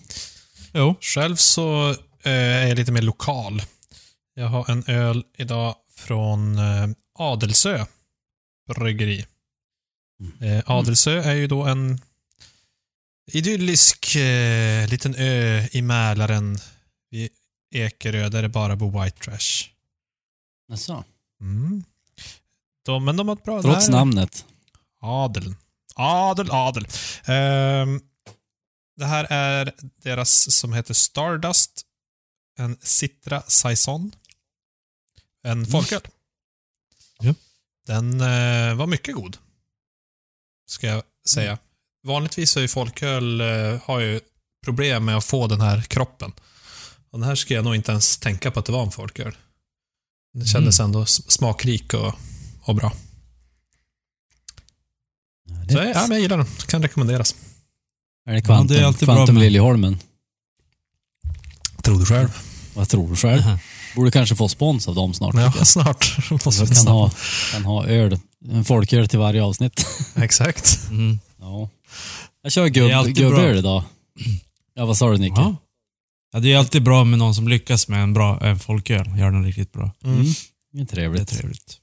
Jo. 0.73 0.95
Själv 1.00 1.37
så 1.37 1.91
eh, 2.23 2.33
är 2.33 2.67
jag 2.67 2.79
lite 2.79 2.93
mer 2.93 3.02
lokal. 3.02 3.62
Jag 4.35 4.49
har 4.49 4.71
en 4.71 4.85
öl 4.87 5.25
idag 5.37 5.75
från 5.97 6.59
eh, 6.59 6.88
Adelsö 7.19 7.87
bryggeri. 8.75 9.26
Eh, 10.41 10.71
Adelsö 10.71 11.23
är 11.23 11.35
ju 11.35 11.47
då 11.47 11.62
en 11.62 12.00
idyllisk 13.33 14.17
eh, 14.17 14.88
liten 14.88 15.14
ö 15.14 15.67
i 15.73 15.83
Mälaren 15.83 16.59
Ekerö 17.73 18.29
där 18.29 18.43
det 18.43 18.49
bara 18.49 18.76
bor 18.76 19.05
white 19.05 19.19
trash. 19.19 19.71
Jaså? 20.69 21.05
Mm. 21.41 21.85
De, 22.85 23.05
men 23.05 23.17
de 23.17 23.29
har 23.29 23.37
ett 23.37 23.45
bra... 23.45 23.62
Trots 23.62 23.87
det 23.87 23.93
här- 23.93 23.99
namnet. 23.99 24.45
Adel. 25.00 25.55
Adel, 25.95 26.50
adel. 26.50 26.87
Ehm, 27.25 28.00
det 28.97 29.05
här 29.05 29.26
är 29.31 29.73
deras 30.02 30.57
som 30.57 30.73
heter 30.73 30.95
Stardust. 30.95 31.87
En 32.59 32.76
Citra 32.81 33.43
Saison. 33.43 34.12
En 35.45 35.67
folköl. 35.67 36.00
Ja. 37.21 37.35
Den 37.87 38.21
eh, 38.21 38.75
var 38.75 38.87
mycket 38.87 39.14
god. 39.14 39.38
Ska 40.67 40.87
jag 40.87 41.02
säga. 41.26 41.59
Vanligtvis 42.02 42.50
så 42.50 42.59
är 42.59 42.62
ju 42.62 42.69
folköl, 42.69 43.41
eh, 43.41 43.81
har 43.85 44.00
ju 44.00 44.21
problem 44.64 45.05
med 45.05 45.17
att 45.17 45.25
få 45.25 45.47
den 45.47 45.61
här 45.61 45.83
kroppen. 45.83 46.33
Och 47.12 47.19
den 47.19 47.28
här 47.28 47.35
ska 47.35 47.54
jag 47.54 47.64
nog 47.64 47.75
inte 47.75 47.90
ens 47.92 48.19
tänka 48.19 48.50
på 48.50 48.61
att 48.61 48.66
det 48.66 48.73
var 48.73 48.83
en 48.83 48.90
folköl. 48.90 49.37
Den 50.35 50.47
kändes 50.47 50.81
ändå 50.81 51.02
s- 51.02 51.31
smakrik 51.33 51.95
och, 51.95 52.14
och 52.62 52.75
bra. 52.75 52.92
Så 55.69 55.78
ja, 55.78 56.00
men 56.00 56.11
jag 56.11 56.21
gillar 56.21 56.37
den. 56.37 56.47
Kan 56.66 56.83
rekommenderas. 56.83 57.35
Är 58.26 58.33
det 58.35 58.42
Quantum, 58.42 58.75
Ja, 58.76 58.78
det 58.81 58.85
är 58.85 58.87
alltid 58.87 59.09
bra 59.09 59.14
Quantum 59.16 59.35
med- 59.35 59.42
Liljeholmen? 59.45 59.99
Tror 61.83 61.99
du 61.99 62.04
själv? 62.07 62.28
Vad 62.75 62.88
tror 62.88 63.09
du 63.09 63.16
själv? 63.16 63.42
Borde 63.97 64.11
kanske 64.11 64.37
få 64.37 64.49
spons 64.49 64.88
av 64.88 64.95
dem 64.95 65.14
snart. 65.14 65.35
Ja, 65.35 65.40
jag. 65.57 65.66
snart. 65.66 66.31
Måste 66.45 66.66
kan 66.66 66.75
snart. 66.76 66.87
ha, 66.95 67.11
kan 67.52 67.64
ha 67.64 67.87
öl, 67.87 68.19
en 68.49 68.64
folköl 68.64 69.09
till 69.09 69.19
varje 69.19 69.42
avsnitt. 69.42 69.87
Exakt. 70.16 70.78
Mm. 70.90 71.21
Ja. 71.40 71.69
Jag 72.42 72.52
kör 72.52 72.71
Det 72.71 72.81
är 72.81 73.04
gubb, 73.04 73.14
gubböl 73.16 73.35
bra. 73.40 73.54
idag. 73.59 73.85
Ja, 74.75 74.87
vad 74.87 74.97
sa 74.97 75.11
du 75.11 75.19
Nicke? 75.19 75.40
Ja. 75.40 75.57
Ja, 76.32 76.40
det 76.40 76.52
är 76.52 76.58
alltid 76.58 76.82
bra 76.82 77.04
med 77.04 77.18
någon 77.18 77.34
som 77.34 77.48
lyckas 77.48 77.88
med 77.88 78.02
en 78.02 78.14
bra 78.14 78.40
en 78.40 78.58
folköl. 78.58 79.18
Gör 79.18 79.30
den 79.30 79.44
riktigt 79.44 79.72
bra. 79.72 79.90
Mm. 80.04 80.20
Mm. 80.20 80.26
Det 80.72 80.80
är 80.80 80.84
Det 80.86 80.92
är 80.92 80.94
trevligt. 80.94 81.28
trevligt. 81.28 81.78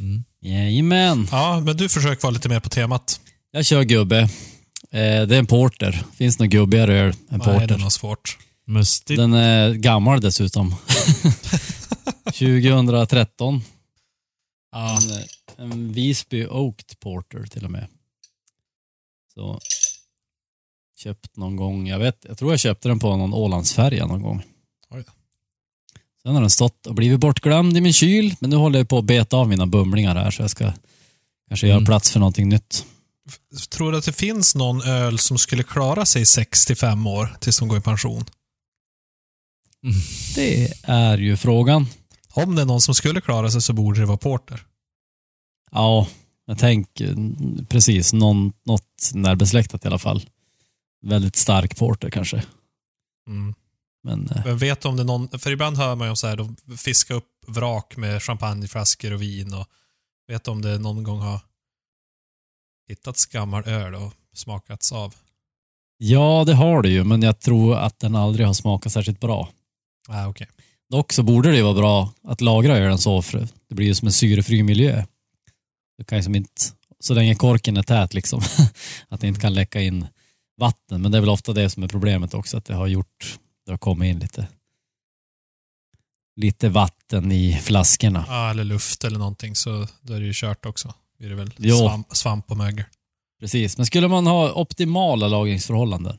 Mm. 0.00 0.24
Jajamän. 0.40 1.28
Ja, 1.30 1.60
men 1.60 1.76
du 1.76 1.88
försöker 1.88 2.22
vara 2.22 2.30
lite 2.32 2.48
mer 2.48 2.60
på 2.60 2.68
temat. 2.68 3.20
Jag 3.50 3.66
kör 3.66 3.82
gubbe. 3.82 4.18
Eh, 4.20 4.28
det 4.90 5.34
är 5.34 5.38
en 5.38 5.46
porter. 5.46 6.02
Finns 6.14 6.38
något 6.38 6.48
gubbigare 6.48 6.94
öl 6.94 7.08
än 7.10 7.16
Nej, 7.30 7.38
det 7.44 7.50
är 7.52 7.58
porter. 7.60 7.78
nog 7.78 7.92
svårt. 7.92 8.38
Mustigt. 8.66 9.18
Den 9.18 9.32
är 9.34 9.74
gammal 9.74 10.20
dessutom. 10.20 10.74
2013. 12.32 13.62
Ja, 14.72 14.98
En, 15.02 15.10
eh, 15.10 15.24
en 15.72 15.92
Visby 15.92 16.46
Oaked 16.46 17.00
Porter 17.00 17.42
till 17.46 17.64
och 17.64 17.70
med. 17.70 17.86
Så 19.34 19.60
köpt 21.02 21.36
någon 21.36 21.56
gång, 21.56 21.86
jag 21.88 21.98
vet, 21.98 22.24
jag 22.28 22.38
tror 22.38 22.52
jag 22.52 22.60
köpte 22.60 22.88
den 22.88 22.98
på 22.98 23.16
någon 23.16 23.34
Ålandsfärja 23.34 24.06
någon 24.06 24.22
gång. 24.22 24.42
Oj. 24.90 25.04
Sen 26.22 26.34
har 26.34 26.40
den 26.40 26.50
stått 26.50 26.86
och 26.86 26.94
blivit 26.94 27.20
bortglömd 27.20 27.76
i 27.76 27.80
min 27.80 27.92
kyl, 27.92 28.34
men 28.40 28.50
nu 28.50 28.56
håller 28.56 28.78
jag 28.78 28.88
på 28.88 28.98
att 28.98 29.04
beta 29.04 29.36
av 29.36 29.48
mina 29.48 29.66
bumlingar 29.66 30.14
här 30.16 30.30
så 30.30 30.42
jag 30.42 30.50
ska 30.50 30.72
kanske 31.48 31.66
göra 31.66 31.76
Mm. 31.76 31.86
plats 31.86 32.10
för 32.10 32.20
någonting 32.20 32.48
nytt. 32.48 32.84
tror 33.70 33.92
du 33.92 33.98
att 33.98 34.04
det 34.04 34.12
finns 34.12 34.54
någon 34.54 34.82
öl 34.82 35.18
som 35.18 35.38
skulle 35.38 35.62
klara 35.62 36.06
sig 36.06 36.26
65 36.26 37.06
år 37.06 37.36
tills 37.40 37.58
de 37.58 37.68
går 37.68 37.78
i 37.78 37.80
pension? 37.80 38.24
Det 40.34 40.72
är 40.82 41.18
ju 41.18 41.36
frågan. 41.36 41.86
Om 42.30 42.54
det 42.54 42.62
är 42.62 42.66
någon 42.66 42.80
som 42.80 42.94
skulle 42.94 43.20
klara 43.20 43.50
sig 43.50 43.62
så 43.62 43.72
borde 43.72 44.00
det 44.00 44.06
vara 44.06 44.16
Porter. 44.16 44.62
Ja, 45.70 46.06
jag 46.46 46.58
tänker 46.58 47.08
mm, 47.08 47.66
precis 47.68 48.12
någon, 48.12 48.52
något 48.64 49.10
närbesläktat 49.14 49.84
i 49.84 49.88
alla 49.88 49.98
fall. 49.98 50.26
Väldigt 51.02 51.36
stark 51.36 51.76
porter 51.76 52.10
kanske. 52.10 52.42
Mm. 53.28 53.54
Men 54.04 54.28
eh, 54.28 54.44
Men 54.44 54.58
vet 54.58 54.84
om 54.84 54.96
det 54.96 55.02
är 55.02 55.04
någon, 55.04 55.38
för 55.38 55.50
ibland 55.50 55.76
hör 55.76 55.94
man 55.94 56.06
ju 56.06 56.10
om 56.10 56.16
så 56.16 56.26
här, 56.26 56.36
de 56.36 56.56
fiskar 56.76 57.14
upp 57.14 57.28
vrak 57.46 57.96
med 57.96 58.22
champagneflaskor 58.22 59.12
och 59.12 59.22
vin 59.22 59.54
och 59.54 59.66
vet 60.28 60.48
om 60.48 60.62
det 60.62 60.78
någon 60.78 61.02
gång 61.02 61.20
har 61.20 61.40
hittats 62.88 63.26
gammal 63.26 63.68
öl 63.68 63.94
och 63.94 64.12
smakats 64.34 64.92
av? 64.92 65.14
ja, 66.02 66.44
det 66.46 66.54
har 66.54 66.82
det 66.82 66.88
ju, 66.88 67.04
men 67.04 67.22
jag 67.22 67.40
tror 67.40 67.76
att 67.76 67.98
den 67.98 68.16
aldrig 68.16 68.46
har 68.46 68.54
smakat 68.54 68.92
särskilt 68.92 69.20
bra. 69.20 69.48
Ah, 70.08 70.26
okej. 70.26 70.48
Dock 70.90 71.12
så 71.12 71.22
borde 71.22 71.52
det 71.52 71.62
vara 71.62 71.74
bra 71.74 72.12
att 72.22 72.40
lagra 72.40 72.76
ölen 72.76 72.98
så, 72.98 73.22
för 73.22 73.48
det 73.68 73.74
blir 73.74 73.86
ju 73.86 73.94
som 73.94 74.06
en 74.06 74.12
syrefri 74.12 74.62
miljö. 74.62 75.04
Du 75.98 76.04
kan 76.04 76.18
ju 76.18 76.24
som 76.24 76.34
inte, 76.34 76.62
så 77.00 77.14
länge 77.14 77.34
korken 77.34 77.76
är 77.76 77.82
tät 77.82 78.14
liksom, 78.14 78.40
att 79.08 79.20
det 79.20 79.26
inte 79.28 79.40
kan 79.40 79.54
läcka 79.54 79.80
in 79.80 80.06
vatten. 80.62 81.02
Men 81.02 81.12
det 81.12 81.18
är 81.18 81.20
väl 81.20 81.30
ofta 81.30 81.52
det 81.52 81.70
som 81.70 81.82
är 81.82 81.88
problemet 81.88 82.34
också, 82.34 82.56
att 82.56 82.64
det 82.64 82.74
har 82.74 82.86
gjort, 82.86 83.38
det 83.66 83.70
har 83.70 83.78
kommit 83.78 84.06
in 84.14 84.18
lite, 84.18 84.48
lite 86.36 86.68
vatten 86.68 87.32
i 87.32 87.58
flaskorna. 87.62 88.24
Ja, 88.28 88.50
eller 88.50 88.64
luft 88.64 89.04
eller 89.04 89.18
någonting 89.18 89.54
så 89.56 89.86
då 90.02 90.14
är 90.14 90.20
det 90.20 90.26
ju 90.26 90.32
kört 90.34 90.66
också. 90.66 90.94
Blir 91.18 91.28
det 91.28 91.34
väl 91.34 91.78
svamp, 91.78 92.16
svamp 92.16 92.50
och 92.50 92.56
mögel. 92.56 92.84
Precis, 93.40 93.76
men 93.76 93.86
skulle 93.86 94.08
man 94.08 94.26
ha 94.26 94.52
optimala 94.52 95.28
lagringsförhållanden, 95.28 96.18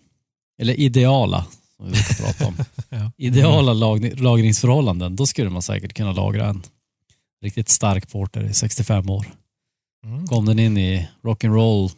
eller 0.62 0.80
ideala, 0.80 1.46
som 1.78 1.86
vi 1.86 1.92
brukar 1.92 2.14
prata 2.24 2.48
om, 2.48 2.56
Ja. 2.90 3.12
ideala 3.18 3.74
lag, 3.74 4.20
lagringsförhållanden, 4.20 5.16
då 5.16 5.26
skulle 5.26 5.50
man 5.50 5.62
säkert 5.62 5.94
kunna 5.94 6.12
lagra 6.12 6.48
en 6.48 6.64
riktigt 7.42 7.70
stark 7.70 8.12
porter 8.12 8.44
i 8.44 8.54
65 8.54 9.10
år. 9.10 9.26
Mm. 10.06 10.28
Kom 10.28 10.46
den 10.46 10.60
in 10.60 10.78
i 10.78 11.08
Rock'n'Roll 11.22 11.92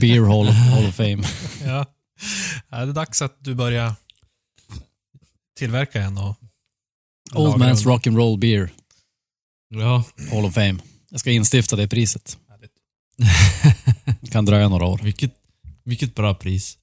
Beer 0.00 0.22
Hall 0.24 0.48
of, 0.48 0.54
Hall 0.54 0.86
of 0.86 0.94
Fame. 0.94 1.22
Ja. 1.66 1.86
ja. 2.70 2.76
Det 2.84 2.90
är 2.90 2.92
dags 2.92 3.22
att 3.22 3.36
du 3.40 3.54
börjar 3.54 3.94
tillverka 5.58 6.02
en 6.02 6.18
och 6.18 6.36
Old 7.34 7.54
Man's 7.62 7.84
den. 7.84 7.92
Rock'n'Roll 7.92 8.38
Beer 8.38 8.70
Ja. 9.68 10.04
Hall 10.30 10.44
of 10.44 10.54
Fame. 10.54 10.76
Jag 11.10 11.20
ska 11.20 11.30
instifta 11.30 11.76
det 11.76 11.88
priset. 11.88 12.38
Det 14.20 14.30
kan 14.30 14.44
dröja 14.44 14.68
några 14.68 14.84
år. 14.86 15.00
vilket, 15.02 15.32
vilket 15.84 16.14
bra 16.14 16.34
pris. 16.34 16.78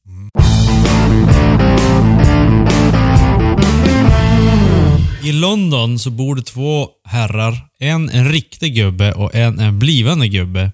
I 5.23 5.31
London 5.31 5.99
så 5.99 6.09
bor 6.11 6.35
det 6.35 6.41
två 6.41 6.89
herrar. 7.05 7.67
En 7.79 8.09
en 8.09 8.31
riktig 8.31 8.75
gubbe 8.75 9.13
och 9.13 9.35
en 9.35 9.59
en 9.59 9.79
blivande 9.79 10.27
gubbe. 10.27 10.71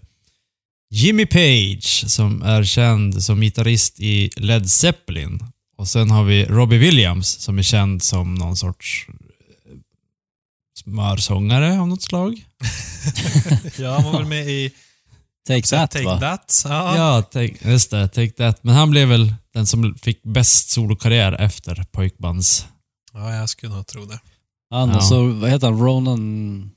Jimmy 0.90 1.26
Page, 1.26 2.04
som 2.08 2.42
är 2.42 2.64
känd 2.64 3.24
som 3.24 3.42
gitarrist 3.42 4.00
i 4.00 4.30
Led 4.36 4.70
Zeppelin. 4.70 5.40
Och 5.78 5.88
sen 5.88 6.12
har 6.12 6.24
vi 6.24 6.46
Robbie 6.46 6.78
Williams, 6.78 7.28
som 7.28 7.58
är 7.60 7.64
känd 7.64 8.04
som 8.04 8.36
någon 8.36 8.58
sorts 8.58 9.08
eh, 9.10 9.14
smörsångare 10.84 11.80
av 11.80 11.88
något 11.88 12.02
slag. 12.02 12.46
Ja, 13.80 13.94
han 13.96 14.04
var 14.04 14.20
väl 14.20 14.26
med 14.28 14.48
i 14.48 14.72
Take 15.48 15.68
That 15.68 15.92
Take 15.92 16.06
va? 16.06 16.20
That. 16.20 16.62
Ja. 16.66 16.96
Ja, 16.98 17.22
take, 17.22 17.72
just 17.72 17.92
det. 17.92 18.08
Take 18.08 18.30
That. 18.32 18.64
Men 18.64 18.76
han 18.76 18.90
blev 18.90 19.08
väl 19.08 19.34
den 19.54 19.66
som 19.68 19.96
fick 20.02 20.24
bäst 20.24 20.70
solokarriär 20.70 21.34
efter 21.34 21.86
pojkbands... 21.92 22.68
ja, 23.14 23.34
jag 23.36 23.50
skulle 23.50 23.76
nog 23.76 23.88
tro 23.88 24.06
det. 24.06 24.20
Han 24.70 24.90
Ja. 24.90 25.02
så, 25.02 25.28
vad 25.28 25.50
heter 25.50 25.68
han, 25.68 25.80
Ronan, 25.80 26.72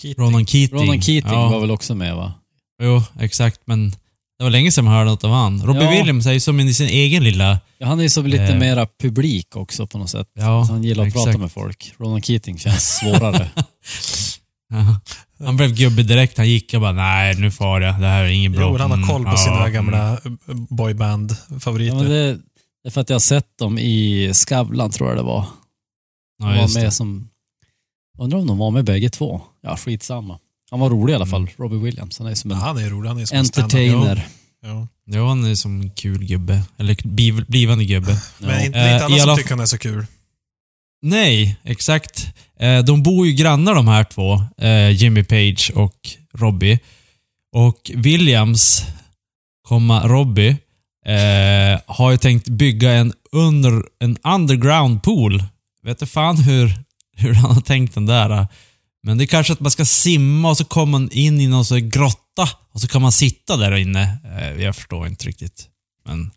Keating. 0.00 0.24
Ronan 0.24 0.46
Keating. 0.46 0.78
Ronan 0.78 1.02
Keating 1.02 1.32
ja. 1.32 1.48
var 1.48 1.60
väl 1.60 1.70
också 1.70 1.94
med 1.94 2.16
va? 2.16 2.32
Jo, 2.82 3.02
exakt. 3.20 3.60
Men 3.64 3.90
det 4.38 4.42
var 4.44 4.50
länge 4.50 4.72
sedan 4.72 4.84
man 4.84 4.94
hörde 4.94 5.10
något 5.10 5.24
av 5.24 5.30
han. 5.30 5.62
Robbie 5.62 5.84
Ja. 5.84 5.90
Williams 5.90 6.26
är 6.26 6.32
ju 6.32 6.40
som 6.40 6.60
i 6.60 6.74
sin 6.74 6.88
egen 6.88 7.24
lilla... 7.24 7.60
Ja, 7.78 7.86
han 7.86 7.98
är 7.98 8.02
ju 8.02 8.08
så 8.10 8.22
lite 8.22 8.44
Eh. 8.44 8.58
mera 8.58 8.86
publik 9.00 9.56
också 9.56 9.86
på 9.86 9.98
något 9.98 10.10
sätt. 10.10 10.28
Ja, 10.34 10.64
Så 10.66 10.72
han 10.72 10.82
gillar 10.82 11.06
att 11.06 11.12
prata 11.12 11.30
exakt. 11.30 11.40
med 11.40 11.52
folk. 11.52 11.92
Ronan 11.98 12.22
Keating 12.22 12.58
känns 12.58 12.96
svårare. 12.98 13.50
Ja. 14.68 15.00
Han 15.46 15.56
blev 15.56 15.74
gubbe 15.74 16.02
direkt. 16.02 16.36
Han 16.36 16.48
gick 16.48 16.74
och 16.74 16.80
bara 16.80 16.92
nej, 16.92 17.34
nu 17.38 17.50
far 17.50 17.80
jag. 17.80 18.00
Det 18.00 18.06
här 18.06 18.22
är 18.24 18.28
inget 18.28 18.52
bra. 18.52 18.60
Jo, 18.72 18.76
han 18.78 18.90
har 18.90 19.08
koll 19.08 19.22
på 19.22 19.28
Mm, 19.28 19.36
sina 19.36 19.56
ja, 19.56 19.68
gamla 19.68 20.18
mm. 20.18 20.38
eh, 20.48 20.54
boyband-favoriter. 20.54 21.94
ja, 21.96 22.02
men 22.02 22.10
det, 22.10 22.32
det 22.82 22.88
är 22.88 22.90
för 22.90 23.00
att 23.00 23.08
jag 23.10 23.14
har 23.14 23.20
sett 23.20 23.58
dem 23.58 23.78
i 23.78 24.30
Skavlan 24.34 24.90
tror 24.90 25.08
jag 25.08 25.18
det 25.18 25.22
var. 25.22 25.46
De 26.42 26.48
Ja, 26.50 26.62
just 26.62 26.74
var 26.74 26.80
det. 26.80 26.86
med 26.86 26.92
som... 26.92 27.28
Undrar 28.18 28.38
om 28.38 28.46
de 28.46 28.58
var 28.58 28.70
med 28.70 28.84
bägge 28.84 29.10
två. 29.10 29.40
Ja, 29.62 29.76
skitsamma. 29.76 30.38
Han 30.70 30.80
var 30.80 30.90
rolig 30.90 31.12
i 31.12 31.14
alla 31.16 31.26
fall, 31.26 31.40
Mm. 31.42 31.52
Robbie 31.58 31.76
Williams. 31.78 32.18
Han 32.18 32.28
är 32.28 32.34
som 32.34 32.50
Ja, 32.50 32.56
en 32.56 32.62
han 32.62 32.78
är 32.78 32.90
rolig. 32.90 33.08
Han 33.08 33.18
är 33.20 33.26
som 33.26 33.38
entertainer. 33.38 34.26
Ja. 34.62 34.88
Ja, 35.06 35.28
han 35.28 35.44
är 35.44 35.54
som 35.54 35.80
en 35.80 35.90
kul 35.90 36.24
gubbe. 36.26 36.62
Eller 36.78 36.96
bliv, 37.08 37.44
blivande 37.46 37.84
gubbe. 37.84 38.20
Men 38.38 38.50
Ja. 38.50 38.64
inte, 38.64 38.78
Eh, 38.78 38.92
inte 38.92 39.04
alla 39.04 39.16
i 39.16 39.20
som 39.20 39.28
alla- 39.30 39.36
tycker 39.36 39.50
han 39.50 39.60
är 39.60 39.66
så 39.66 39.78
kul. 39.78 40.06
Nej, 41.02 41.56
exakt. 41.64 42.26
Eh, 42.60 42.78
De 42.84 43.02
bor 43.02 43.26
ju 43.26 43.32
grannar 43.32 43.74
de 43.74 43.88
här 43.88 44.04
två, 44.04 44.42
eh, 44.58 44.90
Jimmy 44.90 45.24
Page 45.24 45.72
och 45.74 46.08
Robbie. 46.34 46.78
Och 47.52 47.90
Williams, 47.94 48.82
komma 49.68 50.08
Robbie, 50.08 50.48
eh, 51.06 51.80
har 51.86 52.10
ju 52.10 52.16
tänkt 52.16 52.48
bygga 52.48 52.92
en, 52.92 53.12
under, 53.32 53.82
en 54.00 54.16
underground 54.24 55.02
pool. 55.02 55.42
Vet 55.82 55.98
du 55.98 56.06
fan 56.06 56.36
hur, 56.36 56.72
hur 57.16 57.34
han 57.34 57.50
har 57.54 57.60
tänkt 57.60 57.94
den 57.94 58.06
där. 58.06 58.46
Men 59.06 59.18
det 59.18 59.24
är 59.24 59.26
kanske 59.26 59.52
att 59.52 59.60
man 59.60 59.70
ska 59.70 59.84
simma 59.84 60.50
och 60.50 60.56
så 60.56 60.64
kommer 60.64 60.90
man 60.90 61.10
in 61.12 61.40
i 61.40 61.46
någon 61.46 61.64
sån 61.64 61.90
grotta 61.90 62.48
och 62.74 62.80
så 62.80 62.88
kan 62.88 63.02
man 63.02 63.12
sitta 63.12 63.56
där 63.56 63.76
inne. 63.76 64.18
Eh, 64.38 64.62
Jag 64.62 64.76
förstår 64.76 65.06
inte 65.06 65.26
riktigt. 65.26 65.66
Men 66.08 66.30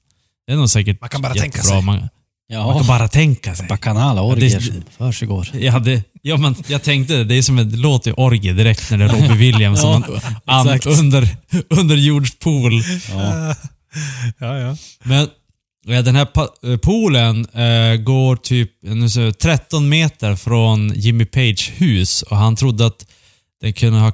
det 0.48 0.54
är 0.54 0.58
nog 0.58 0.70
säkert 0.70 1.02
Man 1.02 1.10
kan 1.10 1.22
bara 1.22 1.36
jättebra. 1.36 1.52
tänka 1.52 1.64
sig. 1.68 1.76
Man, 1.76 1.86
man 1.86 2.10
Ja, 2.50 2.78
kan 2.78 2.88
bara 2.88 3.08
tänka 3.08 3.56
sig. 3.56 3.68
bacchanala 3.68 4.22
Ja, 4.22 4.26
orgier 4.26 4.60
det- 4.60 4.66
som 4.66 4.84
försiggår. 4.98 5.48
Ja, 5.54 5.80
det, 5.80 6.04
ja, 6.22 6.38
men 6.38 6.56
jag 6.68 6.84
tänkte 6.84 7.24
det 7.24 7.36
är 7.36 7.42
som 7.42 7.58
ett, 7.58 7.72
det 7.72 7.78
låter 7.78 8.10
ju 8.12 8.14
orgie 8.16 8.54
direkt 8.54 8.92
när 8.92 8.98
det 8.98 9.04
är 9.04 9.10
Robbie 9.10 9.34
Williams 9.38 9.82
som 9.82 10.04
Ja, 10.08 10.20
en 10.28 10.34
an, 10.46 10.70
exakt. 10.70 11.00
under, 11.00 11.38
underjordspool. 11.70 12.74
Ja. 13.10 13.56
ja, 14.40 14.58
ja. 14.58 14.78
Men 15.04 15.18
ja, 15.20 15.28
den 15.88 16.16
här 16.16 16.28
eh, 16.72 16.78
poolen 16.78 17.46
eh, 17.46 17.96
går 17.96 18.36
typ 18.36 18.72
nu 18.82 19.10
så, 19.10 19.32
13 19.32 19.90
meter 19.90 20.36
från 20.36 20.94
Jimmy 20.96 21.26
Page 21.26 21.72
hus 21.78 22.22
och 22.22 22.38
han 22.38 22.56
trodde 22.56 22.86
att 22.86 23.06
det 23.62 23.74
kunde 23.74 24.00
ha 24.00 24.12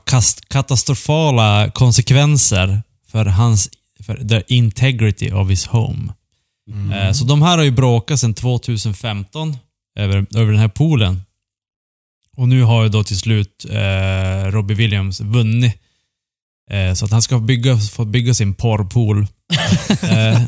katastrofala 0.50 1.72
konsekvenser 1.72 2.82
för 3.12 3.26
hans 3.26 3.70
för 4.04 4.16
the 4.30 4.44
integrity 4.56 5.32
of 5.32 5.50
his 5.50 5.66
home. 5.68 6.14
Eh, 6.96 7.12
Så 7.12 7.26
de 7.26 7.42
här 7.42 7.58
har 7.58 7.64
ju 7.64 7.72
bråkat 7.72 8.20
sedan 8.20 8.34
2015 8.34 9.58
över, 10.00 10.26
över 10.36 10.52
den 10.52 10.60
här 10.62 10.68
poolen. 10.68 11.22
Och 12.38 12.48
nu 12.48 12.64
har 12.64 12.84
ju 12.84 12.90
då 12.90 13.04
till 13.04 13.18
slut 13.18 13.66
eh, 13.70 14.52
Robbie 14.52 14.74
Williams 14.76 15.22
vunnit. 15.22 15.76
Eh, 16.72 16.94
så 16.94 17.06
att 17.06 17.12
han 17.12 17.22
ska 17.22 17.40
bygga, 17.40 17.78
få 17.78 18.06
bygga 18.06 18.34
sin 18.34 18.54
porrpool. 18.54 19.18
eh, 20.02 20.44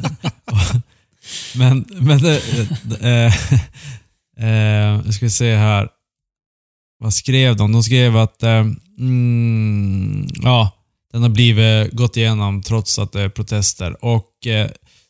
och- 0.51 0.81
men, 1.55 1.85
men 1.89 2.17
det, 2.17 2.41
eh, 3.01 3.09
eh, 3.09 3.33
eh 4.37 5.01
nu 5.05 5.11
ska 5.11 5.25
vi 5.25 5.31
se 5.31 5.55
här. 5.55 5.89
Vad 6.99 7.13
skrev 7.13 7.55
de? 7.55 7.71
De 7.71 7.83
skrev 7.83 8.17
att 8.17 8.43
eh, 8.43 8.65
mm, 8.99 10.27
ja, 10.41 10.71
den 11.11 11.21
har 11.21 11.29
blivit 11.29 11.91
gått 11.91 12.17
igenom 12.17 12.61
trots 12.61 12.99
att 12.99 13.11
det 13.11 13.21
är 13.21 13.29
protester. 13.29 14.05
Och 14.05 14.47
eh, 14.47 14.69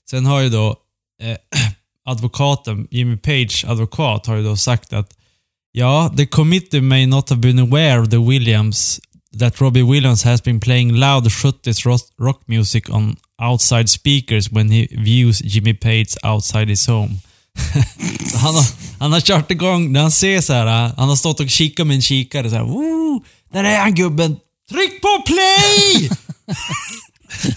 Sen 0.09 0.25
har 0.25 0.39
ju 0.39 0.49
då 0.49 0.75
eh, 1.21 1.37
advokaten, 2.05 2.87
Jimmy 2.91 3.17
Page 3.17 3.65
advokat, 3.67 4.25
har 4.25 4.35
ju 4.35 4.43
då 4.43 4.57
sagt 4.57 4.93
att 4.93 5.13
ja, 5.71 6.13
the 6.17 6.25
committee 6.25 6.81
may 6.81 7.05
not 7.05 7.29
have 7.29 7.41
been 7.41 7.59
aware 7.59 8.01
of 8.01 8.09
the 8.09 8.17
Williams 8.17 8.99
that 9.39 9.61
Robbie 9.61 9.83
Williams 9.83 10.23
has 10.23 10.43
been 10.43 10.59
playing 10.59 10.95
loud 10.95 11.27
70s 11.27 12.11
rock 12.19 12.41
music 12.47 12.89
on 12.89 13.17
outside 13.41 13.89
speakers 13.89 14.51
when 14.51 14.71
he 14.71 14.87
views 14.91 15.41
Jimmy 15.41 15.73
Pates 15.73 16.17
outside 16.23 16.69
his 16.69 16.87
home. 16.87 17.09
Han, 18.35 18.55
har, 18.55 18.65
han 18.99 19.11
har 19.11 19.19
kört 19.19 19.51
igång, 19.51 19.91
när 19.91 20.01
han 20.01 20.11
ser 20.11 20.41
så 20.41 20.53
här, 20.53 20.65
han 20.97 21.09
har 21.09 21.15
stått 21.15 21.39
och 21.39 21.49
kikat 21.49 21.87
med 21.87 21.95
en 21.95 22.01
kikare 22.01 22.49
så 22.49 22.55
här, 22.55 22.63
Woo, 22.63 23.23
där 23.53 23.63
är 23.63 23.79
han 23.79 23.95
gubben! 23.95 24.37
Tryck 24.69 25.01
på 25.01 25.23
play! 25.25 26.09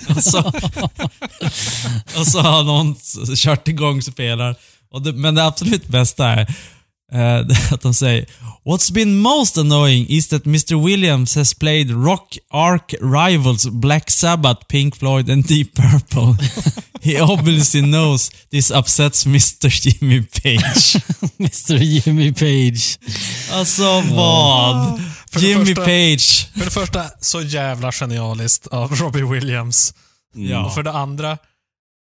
och, 0.16 0.24
så, 0.24 0.38
och 2.20 2.26
så 2.26 2.40
har 2.40 2.64
någon 2.64 2.96
kört 3.36 3.68
igång 3.68 4.02
spelar. 4.02 4.56
Och 4.90 5.02
det, 5.02 5.12
men 5.12 5.34
det 5.34 5.44
absolut 5.44 5.88
bästa 5.88 6.26
är 6.26 6.56
är 7.12 7.46
att 7.74 7.80
de 7.80 7.94
säger 7.94 8.26
What's 8.64 8.92
been 8.92 9.18
most 9.18 9.58
annoying 9.58 10.06
is 10.08 10.28
that 10.28 10.46
Mr 10.46 10.84
Williams 10.84 11.34
has 11.36 11.54
played 11.54 11.90
rock 11.90 12.36
arc 12.50 12.94
rivals 13.00 13.66
Black 13.66 14.10
Sabbath, 14.10 14.66
Pink 14.68 14.96
Floyd 14.96 15.30
and 15.30 15.46
Deep 15.46 15.74
Purple. 15.74 16.36
He 17.02 17.20
obviously 17.22 17.80
knows 17.82 18.30
this 18.50 18.70
upsets 18.70 19.26
Mr 19.26 19.68
Jimmy 19.86 20.22
Page. 20.22 20.96
Mr 21.38 21.76
Jimmy 21.76 22.32
Page. 22.32 22.98
Alltså 23.52 24.00
vad? 24.00 25.00
Jimmy 25.38 25.64
första- 25.64 25.84
Page. 25.84 26.48
För 26.56 26.64
det 26.64 26.70
första, 26.70 27.04
så 27.20 27.40
jävla 27.42 27.92
genialiskt 27.92 28.66
av 28.66 28.94
Robbie 28.96 29.22
Williams. 29.22 29.94
Ja. 30.34 30.64
Och 30.66 30.74
för 30.74 30.82
det 30.82 30.92
andra, 30.92 31.38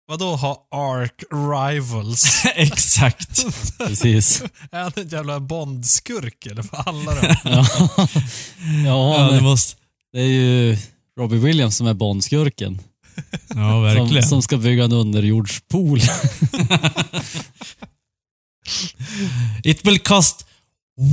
vadå 0.07 0.35
ha 0.35 0.67
Ark 0.71 1.23
Rivals? 1.31 2.45
Exakt. 2.55 3.45
Precis. 3.77 4.41
är 4.71 4.83
han 4.83 4.91
en 4.95 5.07
jävla 5.07 5.39
Bond-skurk 5.39 6.45
eller 6.45 6.65
vad 6.71 6.85
handlar 6.85 7.15
det? 7.21 7.37
Ja, 8.85 9.17
ja 9.19 9.31
det 9.31 9.41
måste... 9.41 9.75
det 10.13 10.19
är 10.19 10.25
ju 10.27 10.77
Robbie 11.19 11.37
Williams 11.37 11.77
som 11.77 11.87
är 11.87 11.93
Bondskurken. 11.93 12.81
Ja, 13.47 13.55
Som, 13.55 13.83
verkligen. 13.83 14.27
som 14.27 14.41
ska 14.41 14.57
bygga 14.57 14.83
en 14.83 14.91
underjordspool. 14.91 15.99
It 19.63 19.85
will 19.85 19.99
cost 19.99 20.45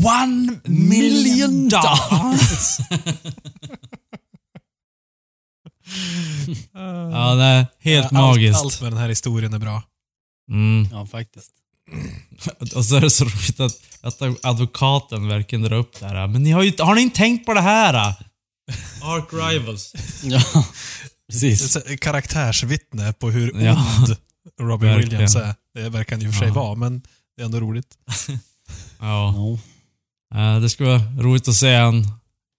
one 0.05 0.59
million 0.65 1.69
dollars. 1.69 2.79
Ja, 7.13 7.35
det 7.35 7.45
är 7.45 7.67
helt 7.81 8.05
allt, 8.05 8.13
magiskt. 8.13 8.61
Allt 8.61 8.81
med 8.83 8.93
den 8.93 8.99
här 9.01 9.09
historien 9.09 9.55
är 9.55 9.59
bra. 9.59 9.83
Mm. 10.51 10.89
Ja, 10.93 11.07
faktiskt. 11.07 11.51
Och 12.77 12.85
så 12.85 12.97
är 12.97 13.01
det 13.01 13.11
så 13.11 13.25
roligt 13.25 13.61
att, 13.61 13.73
att 14.01 14.45
advokaten 14.45 15.29
verkligen 15.29 15.63
drar 15.63 15.77
upp 15.77 16.01
det 16.01 16.07
här. 16.07 16.27
Men 16.27 16.43
ni 16.43 16.51
har 16.51 16.63
ju 16.63 16.73
har 16.79 16.95
ni 16.95 17.01
inte 17.01 17.17
tänkt 17.17 17.47
på 17.47 17.55
det 17.55 17.61
här? 17.61 17.95
Ark 19.03 19.29
Rivals. 19.53 19.93
Ja, 20.23 20.43
Det 21.29 21.47
är 21.47 21.57
precis. 21.57 21.79
karaktärsvittne 22.01 23.13
på 23.13 23.31
hur 23.31 23.61
Ja. 23.65 23.87
ond 23.99 24.17
Robbie 24.61 24.87
Verkligen. 24.87 25.11
Williams 25.11 25.37
är. 25.37 25.55
Det 25.75 25.89
verkar 25.89 26.17
han 26.17 26.27
och 26.27 26.33
för 26.35 26.39
sig 26.39 26.49
Ja. 26.49 26.55
vara, 26.55 26.75
men 26.75 27.03
det 27.37 27.43
är 27.43 27.45
ändå 27.47 27.61
roligt. 27.61 27.95
Ja. 29.01 29.35
Ja. 30.35 30.55
Eh, 30.55 30.61
Det 30.61 30.71
skulle 30.71 30.89
vara 30.89 31.03
roligt 31.19 31.49
att 31.49 31.55
se 31.55 31.75
en, 31.75 32.07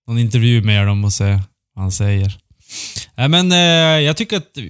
någon 0.08 0.18
intervju 0.20 0.62
med 0.64 0.88
dem 0.88 1.04
och 1.06 1.14
se 1.14 1.40
vad 1.76 1.84
han 1.84 1.92
säger. 1.92 2.38
Nej, 3.16 3.30
men 3.30 3.52
eh, 3.52 3.58
jag 4.06 4.18
tycker 4.18 4.38
att 4.38 4.58
eh, 4.58 4.64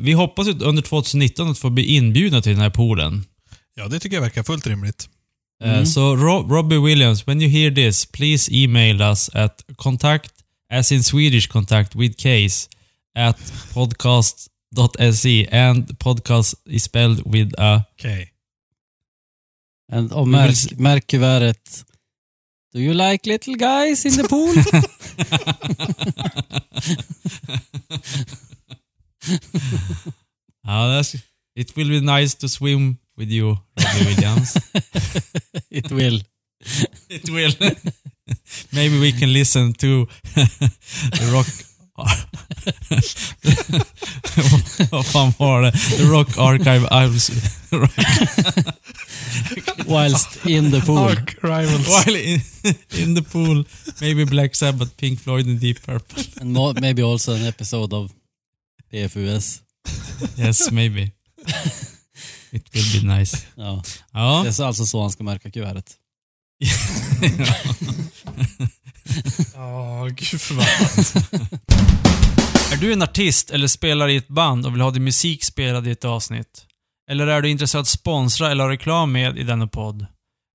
vi 0.00 0.12
hoppas 0.12 0.48
ju 0.48 0.58
under 0.60 0.82
2019 0.82 1.50
att 1.50 1.58
få 1.58 1.70
bli 1.70 1.84
inbjudna 1.84 2.42
till 2.42 2.52
den 2.52 2.60
här 2.60 2.70
poolen. 2.70 3.24
Ja, 3.74 3.88
det 3.88 4.00
tycker 4.00 4.16
jag 4.16 4.22
verkar 4.22 4.42
fullt 4.42 4.66
rimligt. 4.66 5.08
Eh. 5.64 5.84
Så 5.84 6.16
Ro- 6.16 6.48
Robbie 6.48 6.78
Williams, 6.78 7.28
when 7.28 7.42
you 7.42 7.50
hear 7.50 7.70
this, 7.74 8.06
please 8.06 8.50
email 8.54 9.02
us 9.02 9.30
at 9.34 9.64
contact, 9.76 10.32
as 10.72 10.92
in 10.92 11.04
Swedish 11.04 11.48
contact 11.48 11.94
with 11.94 12.16
case, 12.22 12.68
at 13.14 13.52
podcast.se 13.74 15.46
and 15.52 15.98
podcast 15.98 16.54
is 16.66 16.84
spelled 16.84 17.22
with 17.34 17.54
a... 17.58 17.82
Okej. 17.92 18.32
And, 19.92 20.12
och 20.12 20.28
märk, 20.28 20.78
märk 20.78 21.06
kuvertet. 21.06 21.84
Do 22.72 22.80
you 22.80 22.92
like 22.92 23.26
little 23.26 23.54
guys 23.54 24.04
in 24.04 24.16
the 24.16 24.28
pool? 24.28 24.54
Ja, 30.68 30.88
that's, 30.88 31.14
er 31.14 31.20
it 31.54 31.76
will 31.76 31.88
be 31.88 32.00
nice 32.00 32.36
to 32.36 32.48
swim 32.48 32.98
with 33.16 33.30
you, 33.30 33.56
Robbie 33.74 34.04
Williams. 34.04 34.56
It 35.70 35.90
will. 35.90 36.20
It 37.08 37.30
will. 37.30 37.52
Maybe 38.72 38.98
we 38.98 39.12
can 39.12 39.32
listen 39.32 39.72
to 39.72 40.06
the 40.34 41.30
rock... 41.32 41.46
Vad 44.90 45.06
fan 45.06 45.32
var 45.38 45.62
det? 45.62 45.72
The 45.72 46.02
Rock 46.02 46.38
Archive 46.38 46.88
Ives. 47.04 47.30
Whilst 49.86 50.46
in 50.46 50.70
the 50.72 50.80
pool. 50.80 50.98
Ark 50.98 51.36
Rivals. 51.42 52.06
While 52.06 52.16
in, 52.16 52.40
in 52.90 53.14
the 53.14 53.22
pool, 53.22 53.64
maybe 54.00 54.24
Black 54.24 54.54
Sabbath, 54.54 54.96
Pink 54.96 55.20
Floyd 55.20 55.46
and 55.46 55.60
Deep 55.60 55.86
Purple. 55.86 56.22
And 56.40 56.52
mo- 56.52 56.74
maybe 56.80 57.02
also 57.02 57.34
an 57.34 57.46
episode 57.46 57.92
of 57.92 58.10
PFUS. 58.92 59.60
Yes, 60.36 60.70
maybe. 60.70 61.12
It 62.50 62.64
will 62.74 63.00
be 63.00 63.18
nice. 63.18 63.36
Ja. 63.56 63.82
Ja. 64.12 64.42
Det 64.44 64.58
är 64.58 64.64
alltså 64.66 64.86
så 64.86 65.02
han 65.02 65.10
ska 65.10 65.24
märka 65.24 65.50
kuvertet. 65.50 65.96
Ja, 69.54 70.04
gud 70.04 70.40
förbannat. 70.40 71.14
Är 72.72 72.76
du 72.76 72.92
en 72.92 73.02
artist 73.02 73.50
eller 73.50 73.66
spelar 73.66 74.08
i 74.08 74.16
ett 74.16 74.28
band 74.28 74.66
och 74.66 74.74
vill 74.74 74.80
ha 74.80 74.90
din 74.90 75.04
musik 75.04 75.44
spelad 75.44 75.88
i 75.88 75.90
ett 75.90 76.04
avsnitt? 76.04 76.66
Eller 77.10 77.26
är 77.26 77.42
du 77.42 77.48
intresserad 77.48 77.80
av 77.80 77.82
att 77.82 77.88
sponsra 77.88 78.50
eller 78.50 78.64
ha 78.64 78.70
reklam 78.70 79.12
med 79.12 79.38
i 79.38 79.42
denna 79.42 79.66
podd? 79.66 80.06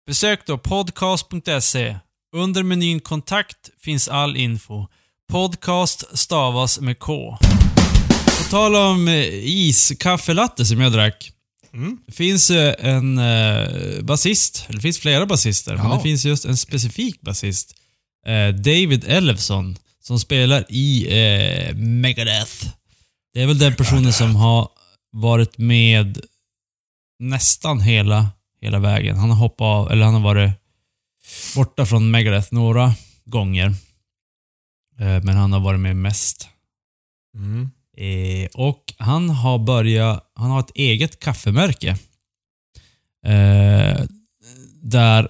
Besök 0.07 0.45
då 0.45 0.57
podcast.se. 0.57 1.97
Under 2.35 2.63
menyn 2.63 2.99
kontakt 2.99 3.69
finns 3.81 4.07
all 4.07 4.37
info. 4.37 4.87
Podcast 5.31 6.17
stavas 6.17 6.79
med 6.79 6.99
K. 6.99 7.37
På 8.37 8.43
tal 8.49 8.75
om 8.75 9.07
eh, 9.07 9.27
is, 9.33 9.91
kaffelatte 9.99 10.65
som 10.65 10.81
jag 10.81 10.91
drack. 10.91 11.31
Mm. 11.73 11.97
Det 12.05 12.11
finns 12.13 12.49
eh, 12.51 12.75
en 12.79 13.17
eh, 13.17 14.01
basist, 14.01 14.65
eller 14.67 14.77
det 14.77 14.81
finns 14.81 14.99
flera 14.99 15.25
basister, 15.25 15.75
men 15.77 15.85
Ja. 15.89 15.95
det 15.95 16.03
finns 16.03 16.25
just 16.25 16.45
en 16.45 16.57
specifik 16.57 17.21
basist. 17.21 17.75
Eh, 18.25 18.49
David 18.55 19.03
Ellefson, 19.07 19.77
som 20.01 20.19
spelar 20.19 20.65
i 20.69 21.07
Megadeth. 21.75 22.67
Det 23.33 23.41
är 23.41 23.47
väl 23.47 23.57
den 23.57 23.75
personen 23.75 24.13
som 24.13 24.35
har 24.35 24.69
varit 25.11 25.57
med 25.57 26.19
nästan 27.19 27.81
hela, 27.81 28.29
hela 28.61 28.79
vägen. 28.79 29.17
Han 29.17 29.29
har 29.29 29.37
hoppat 29.37 29.65
av, 29.65 29.91
eller 29.91 30.05
han 30.05 30.13
har 30.13 30.21
varit 30.21 30.51
borta 31.55 31.85
från 31.85 32.11
Megadeth 32.11 32.47
några 32.53 32.93
gånger. 33.25 33.73
Men 34.97 35.29
han 35.29 35.53
har 35.53 35.59
varit 35.59 35.79
med 35.79 35.95
mest. 35.95 36.49
Mm. 37.35 37.69
Eh, 37.97 38.49
och 38.53 38.93
han 38.97 39.29
har 39.29 39.59
börjat, 39.59 40.31
han 40.35 40.51
har 40.51 40.59
ett 40.59 40.71
eget 40.75 41.19
kaffemärke. 41.19 41.97
Eh, 43.25 44.05
där, 44.81 45.27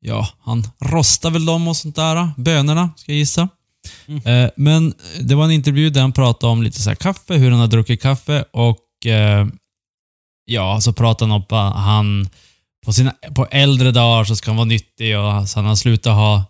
ja, 0.00 0.28
han 0.40 0.66
rostar 0.80 1.30
väl 1.30 1.44
dem 1.44 1.68
och 1.68 1.76
sånt 1.76 1.96
där. 1.96 2.30
Bönorna, 2.36 2.90
ska 2.96 3.12
jag 3.12 3.18
gissa. 3.18 3.48
Mm. 4.06 4.26
Eh, 4.26 4.50
men 4.56 4.94
det 5.20 5.34
var 5.34 5.44
en 5.44 5.50
intervju 5.50 5.90
där 5.90 6.00
han 6.00 6.12
pratade 6.12 6.52
om 6.52 6.62
lite 6.62 6.82
så 6.82 6.96
kaffe, 6.96 7.34
hur 7.34 7.50
han 7.50 7.60
har 7.60 7.66
druckit 7.66 8.02
kaffe 8.02 8.44
och 8.52 9.06
eh, 9.06 9.46
ja, 10.44 10.80
så 10.80 10.92
pratade 10.92 11.32
han 11.32 11.42
om 11.50 11.58
att 11.58 11.76
han 11.76 12.28
på, 12.84 12.92
sina, 12.92 13.14
på 13.34 13.46
äldre 13.46 13.90
dagar 13.90 14.24
så 14.24 14.36
ska 14.36 14.50
han 14.50 14.56
vara 14.56 14.64
nyttig 14.64 15.18
och 15.18 15.48
så 15.48 15.58
han 15.58 15.66
har 15.66 15.76
slutat 15.76 16.14
ha 16.14 16.44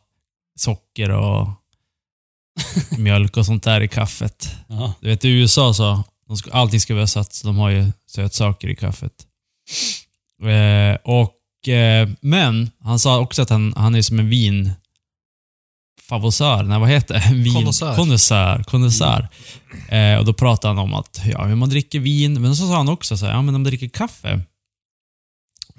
socker 0.58 1.10
och 1.10 1.48
mjölk 2.98 3.36
och 3.36 3.46
sånt 3.46 3.62
där 3.62 3.80
i 3.80 3.88
kaffet. 3.88 4.56
Ja. 4.68 4.92
Du 5.00 5.08
vet 5.08 5.24
i 5.24 5.28
USA 5.28 5.74
så, 5.74 6.04
de 6.28 6.36
ska, 6.36 6.50
allting 6.50 6.80
ska 6.80 6.94
vara 6.94 7.06
sött, 7.06 7.32
så 7.32 7.46
de 7.46 7.56
har 7.56 7.70
ju 7.70 7.92
sötsaker 8.06 8.68
i 8.68 8.76
kaffet. 8.76 9.12
Eh, 10.42 10.98
och, 11.04 11.68
eh, 11.68 12.08
men 12.20 12.70
han 12.80 12.98
sa 12.98 13.18
också 13.20 13.42
att 13.42 13.50
han, 13.50 13.74
han 13.76 13.94
är 13.94 14.02
som 14.02 14.18
en 14.18 14.28
vin 14.28 14.72
favosör, 16.08 16.62
nej 16.62 16.78
vad 16.78 16.88
heter 16.88 17.14
det? 17.14 17.34
Vin, 17.34 17.54
Konnässör. 17.54 17.96
Konnässör. 17.96 18.62
konnässör. 18.62 19.28
Eh, 19.88 20.18
och 20.18 20.24
då 20.24 20.32
pratade 20.32 20.74
han 20.74 20.78
om 20.78 20.94
att, 20.94 21.20
ja, 21.32 21.44
hur 21.44 21.54
man 21.54 21.68
dricker 21.68 22.00
vin, 22.00 22.42
men 22.42 22.56
så 22.56 22.66
sa 22.66 22.76
han 22.76 22.88
också 22.88 23.16
så 23.16 23.26
här, 23.26 23.32
ja 23.32 23.42
men 23.42 23.54
om 23.54 23.62
man 23.62 23.70
dricker 23.70 23.88
kaffe. 23.88 24.40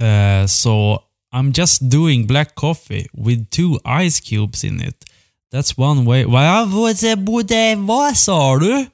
Eh, 0.06 0.46
så, 0.48 1.02
I'm 1.36 1.60
just 1.60 1.82
doing 1.82 2.28
black 2.28 2.56
coffee 2.56 3.08
with 3.14 3.44
two 3.50 3.80
ice 4.04 4.20
cubes 4.20 4.64
in 4.64 4.82
it. 4.82 5.06
That's 5.54 5.80
one 5.80 6.06
way. 6.06 6.26
Vad, 6.26 6.70
vad, 6.70 8.18
sa 8.18 8.58
du? 8.60 8.86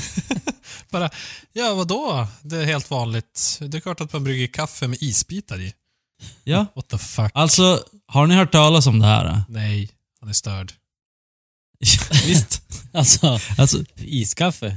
bara, 0.90 1.10
ja 1.52 1.74
vadå? 1.74 2.26
Det 2.42 2.56
är 2.56 2.64
helt 2.64 2.90
vanligt. 2.90 3.58
Det 3.60 3.76
är 3.76 3.80
klart 3.80 4.00
att 4.00 4.12
man 4.12 4.24
brygger 4.24 4.46
kaffe 4.46 4.88
med 4.88 4.98
isbitar 5.02 5.60
i. 5.60 5.74
Ja. 6.44 6.66
What 6.74 6.88
the 6.88 6.98
fuck? 6.98 7.30
Alltså, 7.34 7.84
har 8.06 8.26
ni 8.26 8.34
hört 8.34 8.52
talas 8.52 8.86
om 8.86 8.98
det 8.98 9.06
här? 9.06 9.42
Nej, 9.48 9.90
han 10.20 10.28
är 10.28 10.32
störd. 10.32 10.72
Visst. 12.26 12.62
Alltså, 12.92 13.40
Alltså, 13.58 13.84
iskaffe. 13.96 14.76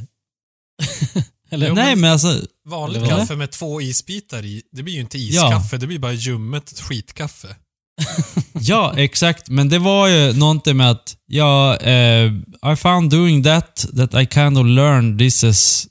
Eller? 1.49 1.67
Jo, 1.67 1.73
nej 1.73 1.95
men 1.95 2.11
alltså, 2.11 2.41
Vanligt 2.65 3.09
kaffe 3.09 3.35
med 3.35 3.51
två 3.51 3.81
isbitar 3.81 4.45
i, 4.45 4.63
det 4.71 4.83
blir 4.83 4.93
ju 4.93 4.99
inte 5.01 5.17
iskaffe, 5.17 5.77
det 5.77 5.87
blir 5.87 5.99
bara 5.99 6.13
ljummet 6.13 6.79
skitkaffe. 6.79 7.55
ja 8.53 8.93
exakt. 8.97 9.49
Men 9.49 9.69
det 9.69 9.79
var 9.79 10.07
ju 10.07 10.33
någonting 10.33 10.77
med 10.77 10.89
att, 10.91 11.17
ja, 11.25 11.77
eh, 11.77 12.31
I 12.73 12.75
found 12.75 13.11
doing 13.11 13.43
that, 13.43 13.85
that 13.95 14.13
I 14.13 14.25
kind 14.25 14.57
of 14.57 14.65
learned 14.65 15.19
this 15.19 15.43
as 15.43 15.87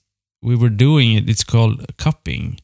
we 0.47 0.57
were 0.57 0.71
doing 0.71 1.17
it. 1.17 1.25
It's 1.25 1.45
called 1.51 1.97
cupping. 1.97 2.61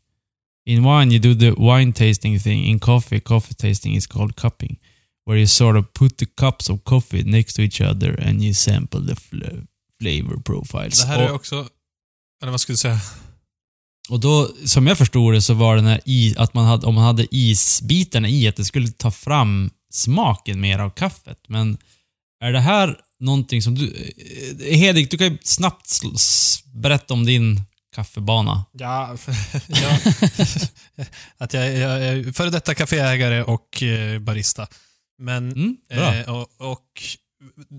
In 0.67 0.85
wine 0.85 1.13
you 1.15 1.21
do 1.21 1.35
the 1.35 1.51
wine 1.51 1.93
tasting 1.93 2.41
thing. 2.41 2.65
In 2.65 2.79
coffee, 2.79 3.21
coffee 3.21 3.55
tasting 3.55 3.95
is 3.97 4.07
called 4.07 4.37
cupping. 4.37 4.79
Where 5.27 5.39
you 5.39 5.47
sort 5.47 5.77
of 5.77 5.85
put 5.93 6.19
the 6.19 6.27
cups 6.27 6.71
of 6.71 6.85
coffee 6.85 7.23
next 7.23 7.55
to 7.55 7.63
each 7.63 7.81
other 7.81 8.21
and 8.21 8.43
you 8.43 8.55
sample 8.55 9.01
the 9.07 9.15
fl- 9.15 9.65
flavor 10.01 10.37
profiles. 10.37 11.01
Det 11.01 11.07
här 11.07 11.19
är 11.19 11.33
också, 11.33 11.69
eller 12.43 12.51
vad 12.51 12.61
skulle 12.61 12.75
du 12.75 12.79
säga? 12.79 13.01
Och 14.11 14.21
då, 14.21 14.51
som 14.65 14.87
jag 14.87 14.99
förstod 14.99 15.35
det, 15.35 15.43
så 15.43 15.55
var 15.55 15.77
den 15.77 15.87
här 15.87 16.01
i, 16.05 16.35
att 16.39 16.55
man 16.55 16.65
hade, 16.65 16.87
om 16.87 16.95
man 16.95 17.05
hade 17.05 17.27
isbitarna 17.35 18.29
i, 18.29 18.49
att 18.49 18.57
det 18.57 18.65
skulle 18.65 18.89
ta 18.89 19.11
fram 19.11 19.71
smaken 19.93 20.61
mer 20.61 20.79
av 20.79 20.91
kaffet. 20.91 21.39
Men 21.49 21.79
är 22.41 22.53
det 22.53 22.61
här 22.61 22.97
någonting 23.21 23.63
som 23.63 23.75
du... 23.75 24.13
eh, 24.71 24.79
Hedvig, 24.79 25.11
du 25.11 25.19
kan 25.19 25.27
ju 25.27 25.39
snabbt 25.43 26.01
berätta 26.75 27.15
om 27.15 27.27
din 27.27 27.61
kaffebana. 27.95 28.65
Ja, 28.73 29.17
ja 29.67 29.99
att 31.39 31.53
jag, 31.53 31.67
jag 31.79 32.05
är 32.05 32.33
före 32.33 32.51
detta 32.51 32.75
kaféägare 32.75 33.43
och 33.43 33.83
eh, 33.83 34.19
barista. 34.19 34.67
Men, 35.19 35.53
Mm, 35.53 35.77
eh, 35.91 36.31
och, 36.31 36.49
och 36.73 37.03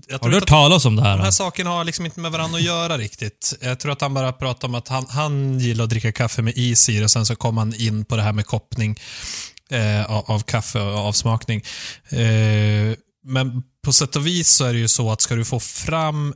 jag 0.08 0.18
Har 0.18 0.28
du 0.28 0.34
hört 0.34 0.46
talas 0.48 0.84
om 0.84 0.96
det 0.96 1.02
de 1.02 1.08
här 1.08 1.18
här? 1.18 1.30
sakerna 1.30 1.70
har 1.70 1.84
liksom 1.84 2.04
inte 2.06 2.20
med 2.20 2.32
varandra 2.32 2.58
att 2.58 2.64
göra 2.64 2.98
riktigt. 2.98 3.54
Jag 3.60 3.80
tror 3.80 3.92
att 3.92 4.00
han 4.00 4.14
bara 4.14 4.32
pratar 4.32 4.68
om 4.68 4.74
att 4.74 4.88
han, 4.88 5.06
han 5.08 5.60
gillar 5.60 5.84
att 5.84 5.90
dricka 5.90 6.12
kaffe 6.12 6.42
med 6.42 6.52
is 6.56 6.88
i 6.88 6.98
det 6.98 7.04
och 7.04 7.10
sen 7.10 7.26
så 7.26 7.36
kom 7.36 7.56
han 7.56 7.74
in 7.74 8.04
på 8.04 8.16
det 8.16 8.22
här 8.22 8.32
med 8.32 8.46
koppning 8.46 8.96
eh, 9.70 10.10
av, 10.10 10.30
av 10.30 10.40
kaffe 10.40 10.80
och 10.80 10.98
avsmakning. 10.98 11.62
Eh, 12.08 12.96
men 13.24 13.62
på 13.84 13.92
sätt 13.92 14.16
och 14.16 14.26
vis 14.26 14.48
så 14.48 14.64
är 14.64 14.72
det 14.72 14.78
ju 14.78 14.88
så 14.88 15.10
att 15.12 15.20
ska 15.20 15.34
du 15.34 15.44
få 15.44 15.60
fram 15.60 16.34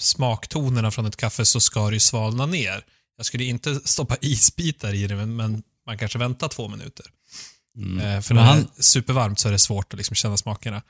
smaktonerna 0.00 0.90
från 0.90 1.06
ett 1.06 1.16
kaffe 1.16 1.44
så 1.44 1.60
ska 1.60 1.86
det 1.88 1.94
ju 1.96 2.00
svalna 2.00 2.46
ner. 2.46 2.84
Jag 3.16 3.26
skulle 3.26 3.44
inte 3.44 3.80
stoppa 3.84 4.16
isbitar 4.20 4.94
i 4.94 5.06
det, 5.06 5.16
men, 5.16 5.36
men 5.36 5.62
man 5.86 5.98
kanske 5.98 6.18
väntar 6.18 6.48
två 6.48 6.68
minuter. 6.68 7.06
Mm. 7.76 8.00
Eh, 8.06 8.20
för 8.20 8.34
när 8.34 8.42
han- 8.42 8.56
det 8.74 8.80
är 8.80 8.82
supervarmt 8.82 9.38
så 9.38 9.48
är 9.48 9.52
det 9.52 9.58
svårt 9.58 9.92
att 9.92 9.98
liksom 9.98 10.14
känna 10.16 10.36
smakerna. 10.36 10.82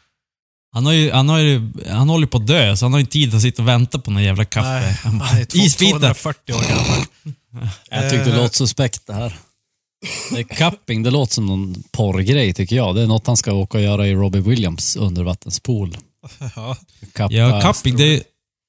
Han, 0.72 0.86
har 0.86 0.92
ju, 0.92 1.10
han, 1.12 1.28
har 1.28 1.38
ju, 1.38 1.72
han 1.88 2.08
håller 2.08 2.26
ju 2.26 2.30
på 2.30 2.38
att 2.38 2.46
dö, 2.46 2.76
så 2.76 2.84
han 2.84 2.92
har 2.92 3.00
ju 3.00 3.06
tid 3.06 3.34
att 3.34 3.42
sitta 3.42 3.62
och 3.62 3.68
vänta 3.68 3.98
på 3.98 4.10
någon 4.10 4.22
jävla 4.22 4.44
kaffe. 4.44 4.68
Nej, 4.80 4.98
Han 5.04 5.18
bara, 5.18 5.28
två- 5.28 5.58
Isbitar! 5.58 5.90
240 5.98 6.52
år 6.54 6.62
gammal. 6.68 7.06
Jag 7.90 8.10
tyckte 8.10 8.24
det 8.24 8.36
Eh. 8.36 8.42
låter 8.42 8.56
suspekt 8.56 9.06
det 9.06 9.14
här. 9.14 9.38
Det 10.32 10.38
är 10.38 10.42
cupping, 10.42 11.02
det 11.02 11.10
låter 11.10 11.34
som 11.34 11.46
någon 11.46 11.82
porrgrej 11.92 12.54
tycker 12.54 12.76
jag. 12.76 12.94
Det 12.94 13.02
är 13.02 13.06
något 13.06 13.26
han 13.26 13.36
ska 13.36 13.52
åka 13.52 13.78
och 13.78 13.84
göra 13.84 14.06
i 14.06 14.14
Robbie 14.14 14.40
Williams 14.40 14.96
undervattenspool. 14.96 15.96
Ja. 16.56 16.76
Kappa, 17.14 17.34
Ja, 17.34 17.60
cupping, 17.62 17.96
det 17.96 18.04
är, 18.16 18.22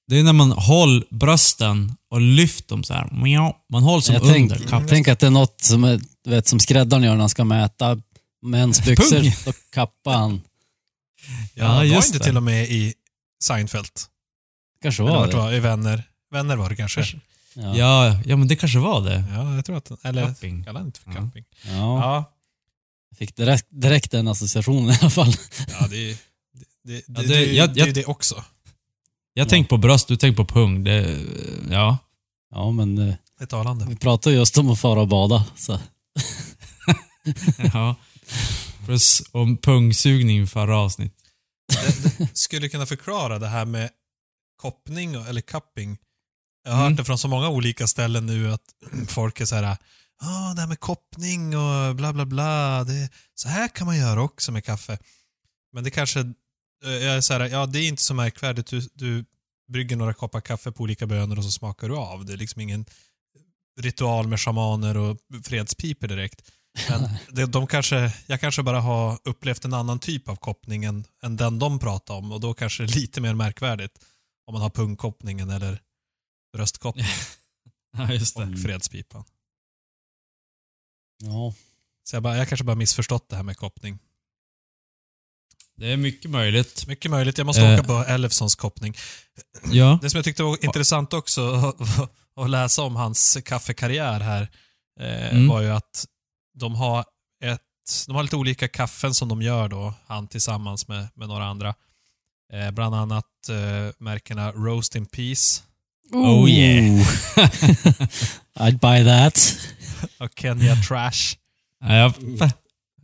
det 0.08 0.20
är 0.20 0.24
när 0.24 0.34
man 0.34 0.52
håller 0.52 1.04
brösten 1.10 1.96
och 2.12 2.22
lyfter 2.22 2.70
dem 2.76 2.84
så 2.84 2.94
här. 2.94 3.10
Man 3.72 3.84
håller 3.84 4.02
som 4.02 4.16
jag 4.16 4.22
under 4.24 4.34
tänk, 4.34 4.70
kappen. 4.70 4.88
tänk 4.88 5.08
att 5.08 5.20
det 5.20 5.28
är 5.28 5.32
något 5.32 5.62
som, 5.62 5.84
är, 5.84 6.02
du 6.24 6.30
vet, 6.30 6.48
som 6.48 6.60
skräddaren 6.60 7.04
gör 7.04 7.12
när 7.14 7.20
han 7.20 7.30
ska 7.30 7.44
mäta 7.44 7.98
mäns 8.46 8.86
byxor. 8.86 9.46
Då 9.46 9.52
kappar 9.74 10.14
han. 10.14 10.42
Ja, 11.60 11.66
Ja, 11.66 11.76
var 11.76 11.84
just 11.84 12.08
inte 12.08 12.20
det. 12.20 12.24
till 12.26 12.38
och 12.38 12.44
med 12.44 12.70
i 12.70 12.94
Seinfeld? 13.44 13.90
Kanske 14.82 15.04
var 15.04 15.28
det. 15.28 15.36
var 15.38 15.54
I 15.54 15.60
Vänner. 15.60 16.04
Vänner 16.32 16.56
var 16.56 16.70
det 16.70 16.76
kanske. 16.76 17.02
Ja. 17.54 17.76
Ja, 17.78 18.20
ja, 18.26 18.36
men 18.36 18.48
det 18.48 18.56
kanske 18.56 18.80
var 18.80 19.02
det. 19.02 19.24
Ja, 19.34 19.56
jag 19.56 19.66
tror 19.66 19.78
att 19.78 20.06
Eller 20.06 20.28
Cupping. 20.28 20.64
kallar 20.64 20.82
inte 20.82 21.00
för 21.00 21.10
Ja. 21.10 21.16
camping. 21.16 21.44
Ja. 21.66 21.72
Ja, 21.72 22.34
Jag 23.10 23.18
fick 23.18 23.36
direkt, 23.36 23.66
direkt 23.70 24.12
den 24.12 24.28
associationen 24.28 24.90
i 24.90 24.98
alla 25.02 25.10
fall. 25.10 25.34
ja 25.80 25.88
det, 25.90 26.12
är- 26.12 26.18
det, 26.84 26.94
det, 26.94 27.04
Ja, 27.08 27.22
det, 27.22 27.28
det- 27.28 27.28
det, 27.28 27.54
jag- 27.54 27.74
det 27.74 27.82
är 27.82 27.86
ju 27.86 27.92
jag- 27.92 27.94
det 27.96 28.06
också. 28.06 28.36
Jag 29.34 29.46
Ja. 29.46 29.50
tänkte 29.50 29.70
på 29.70 29.78
bröst, 29.78 30.08
du 30.08 30.18
tänkte 30.18 30.44
på 30.44 30.54
pung. 30.54 30.84
Det, 30.84 31.20
ja. 31.72 31.98
Ja, 32.52 32.72
men 32.72 32.98
eh, 32.98 33.16
Det 33.38 33.44
är 33.44 33.48
talande. 33.48 33.86
vi 33.90 33.96
pratade 33.96 34.36
just 34.36 34.58
om 34.58 34.70
att 34.70 34.80
fara 34.80 35.00
och 35.02 35.08
bada. 35.08 35.46
Så. 35.56 35.80
ja. 37.74 37.96
Plus 38.86 39.22
om 39.32 39.58
pungsugning 39.58 40.48
förra 40.48 40.78
avsnitt. 40.78 41.14
Det, 41.70 42.18
det 42.18 42.38
skulle 42.38 42.70
kunna 42.70 42.86
förklara 42.86 43.40
det 43.40 43.48
här 43.48 43.66
med 43.66 43.90
koppning 44.56 45.14
eller 45.14 45.42
cupping. 45.42 45.98
Jag 46.64 46.72
har 46.72 46.80
Mm. 46.80 46.92
hört 46.92 46.98
det 46.98 47.06
från 47.06 47.18
så 47.18 47.28
många 47.28 47.50
olika 47.50 47.88
ställen 47.88 48.26
nu 48.26 48.52
att 48.52 48.62
folk 49.08 49.42
är 49.42 49.46
så 49.46 49.56
här, 49.56 49.78
ah, 50.22 50.54
det 50.54 50.62
här 50.62 50.68
med 50.68 50.80
koppning 50.80 51.58
och 51.58 51.96
bla 51.96 52.14
bla 52.14 52.26
bla, 52.26 52.84
det, 52.84 53.10
så 53.36 53.50
här 53.50 53.68
kan 53.68 53.88
man 53.88 53.98
göra 53.98 54.22
också 54.22 54.52
med 54.52 54.66
kaffe. 54.66 54.98
Men 55.74 55.84
det 55.84 55.92
kanske, 55.92 56.20
eh, 56.86 56.92
jag 56.92 57.16
är 57.16 57.22
så 57.22 57.34
här, 57.34 57.40
ja 57.48 57.66
det 57.66 57.80
är 57.80 57.88
inte 57.88 58.02
så 58.02 58.14
märkvärdigt, 58.14 58.68
du, 58.70 58.90
du 58.94 59.26
brygger 59.72 59.96
några 59.96 60.14
koppar 60.14 60.42
kaffe 60.42 60.72
på 60.72 60.84
olika 60.84 61.08
bönor 61.08 61.38
och 61.38 61.44
så 61.44 61.52
smakar 61.52 61.90
du 61.90 61.96
av. 61.96 62.26
Det 62.26 62.34
är 62.34 62.38
liksom 62.38 62.62
ingen 62.62 62.86
ritual 63.82 64.28
med 64.28 64.40
shamaner 64.40 64.98
och 64.98 65.18
fredspiper 65.44 66.08
direkt. 66.08 66.42
Men 66.90 67.10
det, 67.30 67.46
de 67.46 67.68
kanske, 67.68 68.14
jag 68.28 68.42
kanske 68.42 68.64
bara 68.64 68.80
har 68.82 69.20
upplevt 69.24 69.66
en 69.66 69.74
annan 69.74 70.00
typ 70.00 70.30
av 70.30 70.36
koppning 70.36 70.84
än, 70.86 71.06
än 71.24 71.38
den 71.38 71.60
de 71.60 71.80
pratar 71.80 72.14
om 72.14 72.32
och 72.32 72.40
då 72.40 72.54
kanske 72.54 72.84
det 72.84 72.94
är 72.94 72.96
lite 72.96 73.22
mer 73.22 73.34
märkvärdigt 73.34 74.06
om 74.46 74.54
man 74.54 74.62
har 74.62 74.70
pungkoppningen 74.70 75.50
eller 75.50 75.82
bröstkoppningen 76.54 77.12
Ja, 77.98 78.14
just 78.14 78.38
det. 78.38 78.44
och 78.44 78.60
fredspipan. 78.60 79.24
Ja. 81.24 81.54
Så 82.04 82.16
jag, 82.16 82.24
bara, 82.24 82.38
jag 82.38 82.50
kanske 82.50 82.64
bara 82.64 82.76
missförstått 82.76 83.30
det 83.30 83.36
här 83.36 83.44
med 83.44 83.58
koppning. 83.58 84.00
Det 85.78 85.92
är 85.92 85.98
mycket 85.98 86.32
möjligt. 86.32 86.88
Mycket 86.88 87.12
möjligt. 87.12 87.38
Jag 87.38 87.46
måste 87.46 87.62
Eh. 87.62 87.74
åka 87.74 87.84
på 87.84 87.94
Elfsons 88.08 88.56
koppning. 88.56 88.96
Ja. 89.72 90.00
Det 90.02 90.10
som 90.10 90.18
jag 90.18 90.26
tyckte 90.26 90.44
var 90.44 90.66
intressant 90.66 91.14
också 91.14 91.54
att- 91.54 92.10
att 92.36 92.50
läsa 92.50 92.82
om 92.82 92.96
hans 92.96 93.38
kaffekarriär 93.46 94.20
här 94.20 94.42
eh, 95.00 95.30
Mm. 95.32 95.48
var 95.48 95.62
ju 95.62 95.70
att 95.70 96.06
de 96.60 96.76
har, 96.76 97.00
ett, 97.44 97.62
de 98.08 98.16
har 98.16 98.24
lite 98.24 98.36
olika 98.36 98.68
kaffen 98.68 99.14
som 99.14 99.30
de 99.30 99.42
gör 99.42 99.68
då, 99.70 99.94
han 100.08 100.28
tillsammans 100.28 100.88
med, 100.88 101.08
med 101.14 101.28
några 101.28 101.46
andra. 101.46 101.76
Eh, 102.54 102.72
bland 102.72 102.96
annat 102.96 103.26
eh, 103.50 103.94
märkena 103.98 104.52
Roast 104.52 104.96
in 104.96 105.06
Peace 105.06 105.62
Oh, 106.12 106.50
yeah. 106.50 107.08
I'd 108.56 108.80
buy 108.80 109.04
that. 109.06 109.58
och 110.18 110.30
Kenya 110.40 110.76
Trash. 110.76 111.36
ja. 111.80 112.14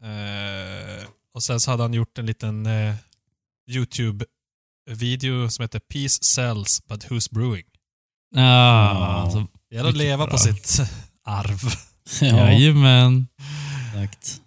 Eh, 0.03 1.07
och 1.33 1.43
sen 1.43 1.59
så 1.59 1.71
hade 1.71 1.83
han 1.83 1.93
gjort 1.93 2.17
en 2.17 2.25
liten 2.25 2.65
eh, 2.65 2.95
YouTube-video 3.69 5.49
som 5.49 5.63
heter 5.63 5.79
Peace 5.79 6.23
Sells 6.23 6.85
But 6.87 7.05
Who's 7.07 7.33
Brewing. 7.33 7.65
Ja, 8.35 8.89
alltså, 9.21 9.47
Det 9.69 9.75
gäller 9.75 9.89
att 9.89 9.95
leva 9.97 10.25
bra. 10.25 10.31
på 10.31 10.37
sitt 10.37 10.77
arv. 11.25 11.59
Ja, 12.21 12.27
Jajamän. 12.27 13.27
exakt. 13.93 14.41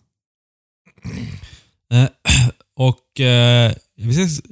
Eh, 1.92 2.08
och 2.76 3.20
eh, 3.20 3.74
vi, 3.96 4.14
ska, 4.28 4.42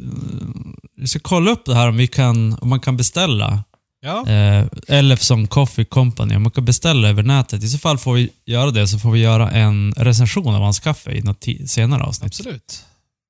vi 0.97 1.07
ska 1.09 1.19
kolla 1.19 1.51
upp 1.51 1.65
det 1.65 1.75
här 1.75 1.89
om, 1.89 1.97
vi 1.97 2.07
kan, 2.07 2.59
om 2.61 2.69
man 2.69 2.81
kan 2.81 2.97
beställa. 2.97 3.65
Ja, 4.01 4.27
Eh, 4.29 4.67
Elfson 4.89 5.47
Coffee 5.47 5.85
Company, 5.85 6.37
om 6.37 6.43
man 6.43 6.53
kan 6.53 6.65
beställa 6.65 7.09
över 7.09 7.23
nätet. 7.23 7.63
I 7.63 7.69
så 7.69 7.79
fall 7.79 7.99
får 7.99 8.15
vi 8.15 8.31
göra 8.45 8.71
det, 8.71 8.89
så 8.89 8.99
får 8.99 9.11
vi 9.11 9.21
göra 9.21 9.51
en 9.51 9.93
recension 9.97 10.55
av 10.55 10.63
hans 10.63 10.81
kaffe 10.81 11.13
i 11.13 11.21
något 11.21 11.45
senare 11.67 12.03
avsnitt. 12.03 12.27
absolut. 12.27 12.85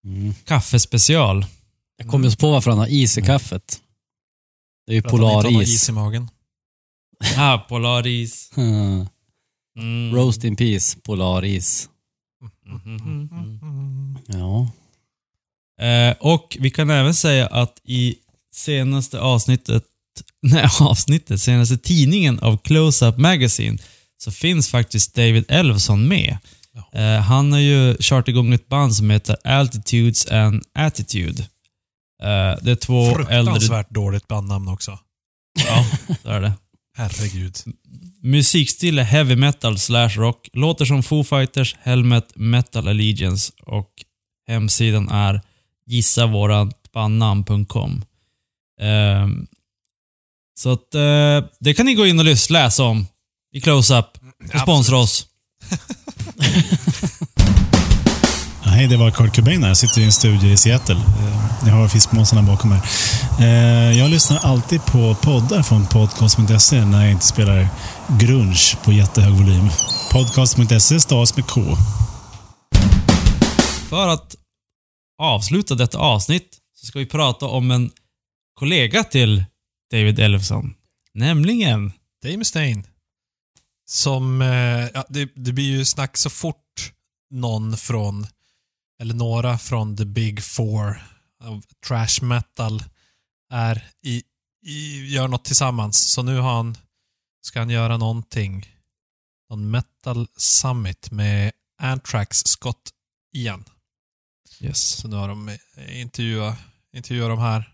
Mm. 0.06 0.34
Kaffespecial. 0.44 1.46
Jag 1.98 2.08
kom 2.08 2.24
just 2.24 2.38
på 2.38 2.50
varför 2.50 2.70
han 2.70 2.78
har 2.78 2.86
is 2.86 3.18
i 3.18 3.22
kaffet. 3.22 3.80
Det 4.86 4.92
är 4.92 4.94
ju 4.94 5.02
För 5.02 5.08
att 5.08 5.12
han 5.12 5.20
inte 5.22 5.34
har 5.36 5.42
någon 5.42 5.52
polaris. 5.52 5.68
is 5.74 5.88
i 5.88 5.92
magen. 5.92 6.28
Ah, 7.36 7.58
Polaris. 7.58 8.50
Mm. 8.56 9.06
Mm. 9.76 10.14
Roast 10.14 10.44
in 10.44 10.56
peace, 10.56 10.98
polaris. 11.02 11.88
Mhm. 12.66 14.18
Ja. 14.26 14.70
Eh, 15.86 16.16
och 16.20 16.56
vi 16.60 16.70
kan 16.70 16.90
även 16.90 17.14
säga 17.14 17.46
att 17.46 17.80
i 17.84 18.14
senaste 18.54 19.20
avsnittet, 19.20 19.84
nej 20.42 20.68
avsnittet, 20.80 21.40
senaste 21.40 21.78
tidningen 21.78 22.38
av 22.38 22.58
Close-Up 22.58 23.18
Magazine 23.18 23.78
så 24.18 24.30
finns 24.30 24.68
faktiskt 24.68 25.14
David 25.14 25.44
Elfson 25.48 26.08
med. 26.08 26.38
Eh, 26.92 27.20
han 27.20 27.52
har 27.52 27.58
ju 27.58 27.96
kört 28.00 28.28
igång 28.28 28.52
ett 28.52 28.68
band 28.68 28.96
som 28.96 29.10
heter 29.10 29.36
Altitudes 29.44 30.26
and 30.26 30.62
Attitude. 30.74 31.42
Eh, 32.22 32.54
det 32.62 32.70
är 32.70 32.74
två 32.76 33.08
äldre... 33.08 33.24
Fruktansvärt 33.24 33.90
dåligt 33.90 34.28
bandnamn 34.28 34.68
också. 34.68 34.98
Ja, 35.66 35.86
det 36.22 36.30
är 36.30 36.40
det. 36.40 36.52
Herregud. 36.96 37.56
Musikstil 38.22 38.98
är 38.98 39.02
heavy 39.02 39.36
metal 39.36 39.78
slash 39.78 40.08
rock. 40.08 40.48
Låter 40.52 40.84
som 40.84 41.02
Foo 41.02 41.24
Fighters, 41.24 41.76
Helmet, 41.80 42.36
Metal 42.36 42.88
Allegiance 42.88 43.52
och 43.62 43.90
hemsidan 44.48 45.08
är 45.08 45.40
gissavåratbandnamn.com. 45.86 48.04
Ehm, 48.80 49.46
så 50.58 50.72
att 50.72 50.94
eh, 50.94 51.44
det 51.60 51.74
kan 51.74 51.86
ni 51.86 51.94
gå 51.94 52.06
in 52.06 52.18
och 52.18 52.24
läsa 52.50 52.84
om 52.84 53.06
i 53.52 53.60
Close-Up. 53.60 54.06
Och 54.54 54.60
sponsra 54.60 54.98
oss. 54.98 55.26
Hej, 58.76 58.86
det 58.88 58.96
var 58.96 59.10
Kurt 59.10 59.36
Cobain 59.36 59.62
här. 59.62 59.70
Jag 59.70 59.76
sitter 59.76 60.00
i 60.00 60.04
en 60.04 60.12
studio 60.12 60.50
i 60.50 60.56
Seattle. 60.56 60.94
Eh, 60.94 61.68
Jag 61.68 61.74
har 61.74 61.88
fiskmåsarna 61.88 62.42
bakom 62.42 62.70
mig. 62.70 62.80
Eh, 63.40 63.98
Jag 63.98 64.10
lyssnar 64.10 64.38
alltid 64.38 64.84
på 64.84 65.14
poddar 65.22 65.62
från 65.62 65.86
podcast.se 65.86 66.84
när 66.84 67.02
jag 67.02 67.10
inte 67.12 67.26
spelar 67.26 67.68
grunge 68.20 68.76
på 68.84 68.92
jättehög 68.92 69.32
volym. 69.32 69.68
Podcast.se 70.12 71.00
stavas 71.00 71.36
med 71.36 71.46
K. 71.46 71.60
För 73.88 74.08
att 74.08 74.36
avsluta 75.22 75.74
detta 75.74 75.98
avsnitt 75.98 76.58
så 76.74 76.86
ska 76.86 76.98
vi 76.98 77.06
prata 77.06 77.46
om 77.46 77.70
en 77.70 77.90
kollega 78.58 79.04
till 79.04 79.44
David 79.92 80.18
Ellefson. 80.18 80.74
Nämligen 81.14 81.92
Dave 82.22 82.36
Mustaine. 82.36 82.84
Som, 83.90 84.42
eh, 84.42 84.88
ja, 84.94 85.04
det, 85.08 85.30
det 85.34 85.52
blir 85.52 85.64
ju 85.64 85.84
snack 85.84 86.16
så 86.16 86.30
fort 86.30 86.92
någon 87.34 87.76
från, 87.76 88.26
eller 89.00 89.14
några 89.14 89.58
från 89.58 89.96
the 89.96 90.04
big 90.04 90.42
four 90.42 91.02
av 91.44 91.62
trash 91.86 92.22
metal 92.22 92.84
är 93.52 93.84
i, 94.02 94.22
i, 94.62 95.06
gör 95.14 95.28
något 95.28 95.44
tillsammans. 95.44 95.98
Så 95.98 96.22
nu 96.22 96.38
har 96.38 96.54
han, 96.54 96.76
ska 97.42 97.58
han 97.58 97.70
göra 97.70 97.96
någonting. 97.96 98.72
Någon 99.50 99.70
metal 99.70 100.28
summit 100.36 101.10
med 101.10 101.52
Anthrax 101.78 102.42
Scott 102.46 102.90
igen. 103.32 103.64
Yes. 104.60 104.80
Så 104.80 105.08
nu 105.08 105.16
har 105.16 105.28
de 105.28 105.48
eh, 105.48 106.00
intervjuat, 106.00 106.58
intervjuat 106.92 107.30
de 107.30 107.38
här. 107.38 107.72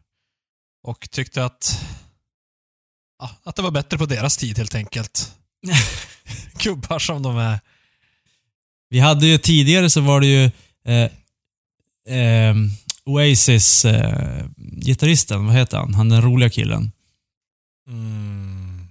Och 0.82 1.10
tyckte 1.10 1.44
att, 1.44 1.84
ja, 3.18 3.30
att 3.42 3.56
det 3.56 3.62
var 3.62 3.70
bättre 3.70 3.98
på 3.98 4.06
deras 4.06 4.36
tid 4.36 4.58
helt 4.58 4.74
enkelt. 4.74 5.36
Gubbar 6.58 6.98
som 6.98 7.22
de 7.22 7.38
är. 7.38 7.60
Vi 8.88 9.00
hade 9.00 9.26
ju 9.26 9.38
tidigare 9.38 9.90
så 9.90 10.00
var 10.00 10.20
det 10.20 10.26
ju 10.26 10.50
eh, 10.84 12.16
eh, 12.18 12.54
Oasis 13.04 13.84
eh, 13.84 14.44
vad 15.46 15.54
heter 15.54 15.76
han? 15.78 15.94
Han 15.94 16.08
den 16.08 16.22
roliga 16.22 16.50
killen. 16.50 16.92
Mm. 17.88 18.86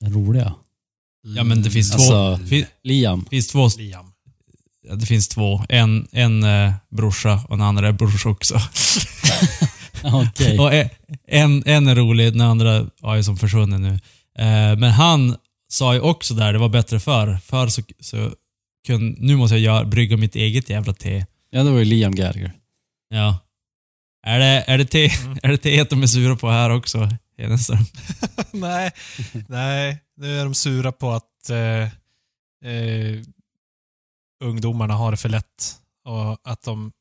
Den 0.00 0.12
roliga. 0.12 0.54
Ja 1.36 1.44
men 1.44 1.62
det 1.62 1.70
finns 1.70 1.92
Alltså- 1.94 2.36
två. 2.38 2.46
Fin, 2.46 2.66
Liam. 2.82 3.26
finns 3.30 3.48
två 3.48 3.68
Liam. 3.78 4.12
ja, 4.88 4.94
det 4.94 5.06
finns 5.06 5.28
två. 5.28 5.64
En, 5.68 6.08
en 6.12 6.42
eh, 6.42 6.72
brorsa 6.90 7.40
och 7.48 7.54
en 7.54 7.60
annan 7.60 7.84
är 7.84 7.92
brorsa 7.92 8.28
också. 8.28 8.54
Okej. 10.04 10.58
Och 10.58 10.74
e- 10.74 10.90
en, 11.26 11.62
en 11.66 11.86
är 11.86 11.94
rolig, 11.94 12.32
den 12.32 12.40
andra 12.40 12.86
ja, 13.02 13.16
är 13.16 13.22
som 13.22 13.36
försvunnen 13.36 13.82
nu. 13.82 13.92
Eh, 14.44 14.76
men 14.78 14.90
han 14.90 15.36
sa 15.68 15.94
ju 15.94 16.00
också 16.00 16.34
där, 16.34 16.52
det 16.52 16.58
var 16.58 16.68
bättre 16.68 17.00
förr. 17.00 17.38
Förr 17.44 17.68
så, 17.68 17.82
så 18.00 18.30
kun, 18.86 19.16
nu 19.18 19.36
måste 19.36 19.54
jag 19.54 19.62
göra, 19.62 19.84
brygga 19.84 20.16
mitt 20.16 20.36
eget 20.36 20.70
jävla 20.70 20.92
te. 20.92 21.26
Ja, 21.50 21.62
det 21.62 21.70
var 21.70 21.78
ju 21.78 21.84
Liam 21.84 22.14
Gallagher. 22.14 22.52
Ja. 23.08 23.38
Är 24.26 24.38
det, 24.38 24.64
är 24.66 24.78
det 24.78 24.84
te, 24.84 25.04
är 25.42 25.48
det 25.48 25.58
teet 25.58 25.90
de 25.90 26.02
är 26.02 26.06
sura 26.06 26.36
på 26.36 26.50
här 26.50 26.70
också? 26.70 27.08
Hedenström? 27.36 27.84
nej, 28.52 28.92
nej, 29.48 30.02
nu 30.16 30.40
är 30.40 30.44
de 30.44 30.54
sura 30.54 30.92
på 30.92 31.10
att 31.10 31.50
eh, 31.50 31.82
eh, 32.72 33.22
ungdomarna 34.44 34.94
har 34.94 35.10
det 35.10 35.16
för 35.16 35.28
lätt. 35.28 35.80
Och 36.04 36.40
att 36.44 36.62
de... 36.62 36.92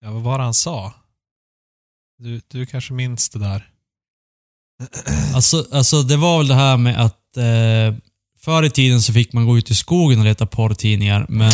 Ja, 0.00 0.10
vad 0.10 0.22
var 0.22 0.38
det 0.38 0.44
han 0.44 0.54
sa? 0.54 0.94
Du, 2.18 2.40
du 2.48 2.66
kanske 2.66 2.92
minns 2.92 3.28
det 3.28 3.38
där? 3.38 3.70
Alltså, 5.34 5.66
alltså 5.72 6.02
det 6.02 6.16
var 6.16 6.38
väl 6.38 6.48
det 6.48 6.54
här 6.54 6.76
med 6.76 7.00
att 7.04 7.36
eh, 7.36 7.94
förr 8.46 8.62
i 8.62 8.70
tiden 8.70 9.02
så 9.02 9.12
fick 9.12 9.32
man 9.32 9.46
gå 9.46 9.58
ut 9.58 9.70
i 9.70 9.74
skogen 9.74 10.18
och 10.18 10.24
leta 10.24 10.46
porrtidningar, 10.46 11.26
men 11.28 11.50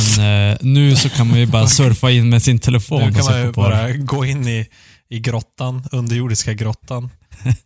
eh, 0.52 0.58
nu 0.60 0.96
så 0.96 1.08
kan 1.08 1.28
man 1.28 1.38
ju 1.38 1.46
bara 1.46 1.66
surfa 1.78 2.10
in 2.10 2.28
med 2.28 2.42
sin 2.42 2.58
telefon 2.58 3.02
Nu 3.02 3.12
kan 3.12 3.24
man 3.24 3.40
ju 3.40 3.52
bara 3.52 3.92
gå 3.92 4.24
in 4.24 4.48
i, 4.48 4.66
i 5.10 5.20
grottan, 5.20 5.82
underjordiska 5.92 6.54
grottan. 6.54 7.10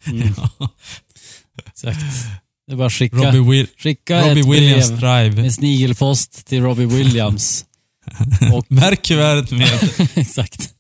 Mm, 0.06 0.28
exakt. 1.66 2.00
Det 2.66 2.72
är 2.72 2.76
bara 2.76 2.86
att 2.86 2.92
skicka, 2.92 3.16
Robbie, 3.16 3.50
Will, 3.50 3.66
skicka 3.78 4.28
Robbie 4.28 4.40
ett 4.40 4.46
Williams 4.46 4.90
brev 4.90 5.00
Drive. 5.00 5.42
med 5.42 5.54
snigelpost 5.54 6.46
till 6.46 6.62
Robbie 6.62 6.86
Williams. 6.86 7.64
Och, 8.54 8.66
Märk 8.68 9.02
kuvertet 9.02 9.50
med... 9.50 9.90
exakt. 10.14 10.70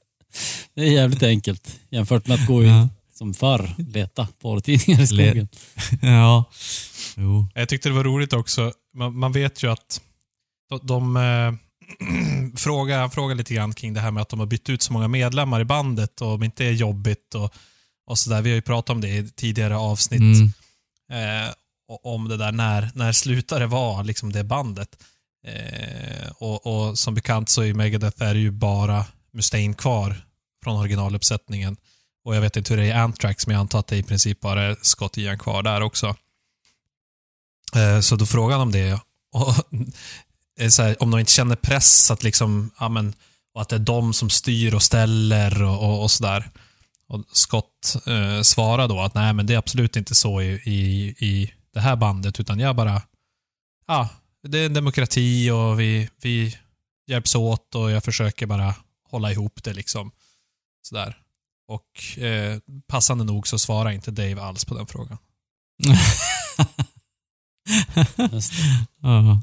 Det 0.74 0.82
är 0.82 0.92
jävligt 0.92 1.22
enkelt 1.22 1.80
jämfört 1.90 2.26
med 2.26 2.40
att 2.40 2.46
gå 2.46 2.62
ut 2.62 2.68
ja. 2.68 2.88
som 3.18 3.34
förr, 3.34 3.74
leta 3.92 4.28
porrtidningar 4.42 5.02
i 5.02 5.06
skogen. 5.06 5.48
ja. 6.00 6.44
Jo. 7.16 7.48
Jag 7.54 7.68
tyckte 7.68 7.88
det 7.88 7.94
var 7.94 8.04
roligt 8.04 8.32
också. 8.32 8.72
Man, 8.94 9.18
man 9.18 9.32
vet 9.32 9.62
ju 9.62 9.70
att 9.70 10.00
de, 10.68 10.80
de 10.86 11.16
eh, 11.16 11.52
frågar, 12.56 13.00
han 13.00 13.10
frågar 13.10 13.34
lite 13.34 13.54
grann 13.54 13.74
kring 13.74 13.94
det 13.94 14.00
här 14.00 14.10
med 14.10 14.20
att 14.20 14.28
de 14.28 14.38
har 14.38 14.46
bytt 14.46 14.68
ut 14.68 14.82
så 14.82 14.92
många 14.92 15.08
medlemmar 15.08 15.60
i 15.60 15.64
bandet 15.64 16.20
och 16.20 16.28
om 16.34 16.42
inte 16.42 16.64
är 16.64 16.72
jobbigt 16.72 17.34
och, 17.34 17.54
och 18.06 18.18
sådär. 18.18 18.42
Vi 18.42 18.50
har 18.50 18.54
ju 18.54 18.62
pratat 18.62 18.90
om 18.90 19.00
det 19.00 19.08
i 19.08 19.28
tidigare 19.28 19.76
avsnitt. 19.76 20.20
Mm. 20.20 20.52
Eh, 21.12 21.52
om 22.02 22.28
det 22.28 22.36
där 22.36 22.52
när, 22.52 22.90
när 22.94 23.58
det 23.58 23.66
vara 23.66 24.02
liksom 24.02 24.32
det 24.32 24.44
bandet. 24.44 24.88
Eh, 25.46 26.30
och, 26.38 26.66
och 26.66 26.98
som 26.98 27.14
bekant 27.14 27.48
så 27.48 27.64
i 27.64 27.74
Megadeth 27.74 28.22
är 28.22 28.34
det 28.34 28.40
ju 28.40 28.50
bara 28.50 29.04
Mustaine 29.32 29.74
kvar 29.74 30.16
från 30.64 30.76
originaluppsättningen. 30.76 31.76
Och 32.24 32.36
jag 32.36 32.40
vet 32.40 32.56
inte 32.56 32.72
hur 32.72 32.80
det 32.80 32.86
är 32.86 32.88
i 32.88 32.92
Anthrax, 32.92 33.46
men 33.46 33.54
jag 33.54 33.60
antar 33.60 33.78
att 33.78 33.86
det 33.86 33.96
i 33.96 34.02
princip 34.02 34.40
bara 34.40 34.62
är 34.62 34.76
Scott 34.82 35.18
Ian 35.18 35.38
kvar 35.38 35.62
där 35.62 35.80
också. 35.80 36.16
Eh, 37.74 38.00
så 38.00 38.16
då 38.16 38.26
frågan 38.26 38.60
om 38.60 38.72
det. 38.72 39.00
Och, 39.32 39.54
är 40.58 40.64
eh, 40.64 40.68
så 40.68 40.82
här, 40.82 41.02
om 41.02 41.10
de 41.10 41.20
inte 41.20 41.32
känner 41.32 41.56
press 41.56 42.10
att 42.10 42.22
liksom, 42.22 42.70
ja 42.78 42.88
men, 42.88 43.14
och 43.54 43.62
att 43.62 43.68
det 43.68 43.76
är 43.76 43.80
de 43.80 44.12
som 44.12 44.30
styr 44.30 44.74
och 44.74 44.82
ställer 44.82 45.62
och, 45.62 45.82
och, 45.82 46.02
och 46.02 46.10
sådär. 46.10 46.50
Och 47.08 47.24
Scott 47.32 47.96
eh, 48.06 48.42
svarar 48.42 48.88
då 48.88 49.00
att 49.00 49.14
nej, 49.14 49.32
men 49.32 49.46
det 49.46 49.54
är 49.54 49.58
absolut 49.58 49.96
inte 49.96 50.14
så 50.14 50.42
i, 50.42 50.52
i, 50.64 51.08
i 51.26 51.52
det 51.74 51.80
här 51.80 51.96
bandet, 51.96 52.40
utan 52.40 52.58
jag 52.58 52.76
bara, 52.76 53.02
ja, 53.86 54.08
det 54.42 54.58
är 54.58 54.66
en 54.66 54.74
demokrati 54.74 55.50
och 55.50 55.80
vi, 55.80 56.08
vi 56.22 56.58
hjälps 57.06 57.34
åt 57.34 57.74
och 57.74 57.90
jag 57.90 58.04
försöker 58.04 58.46
bara 58.46 58.74
hålla 59.10 59.32
ihop 59.32 59.62
det 59.64 59.72
liksom. 59.72 60.10
Sådär. 60.82 61.16
Och 61.68 62.18
eh, 62.18 62.58
passande 62.86 63.24
nog 63.24 63.48
så 63.48 63.58
svarar 63.58 63.90
inte 63.90 64.10
Dave 64.10 64.42
alls 64.42 64.64
på 64.64 64.74
den 64.74 64.86
frågan. 64.86 65.18
Ja. 69.02 69.42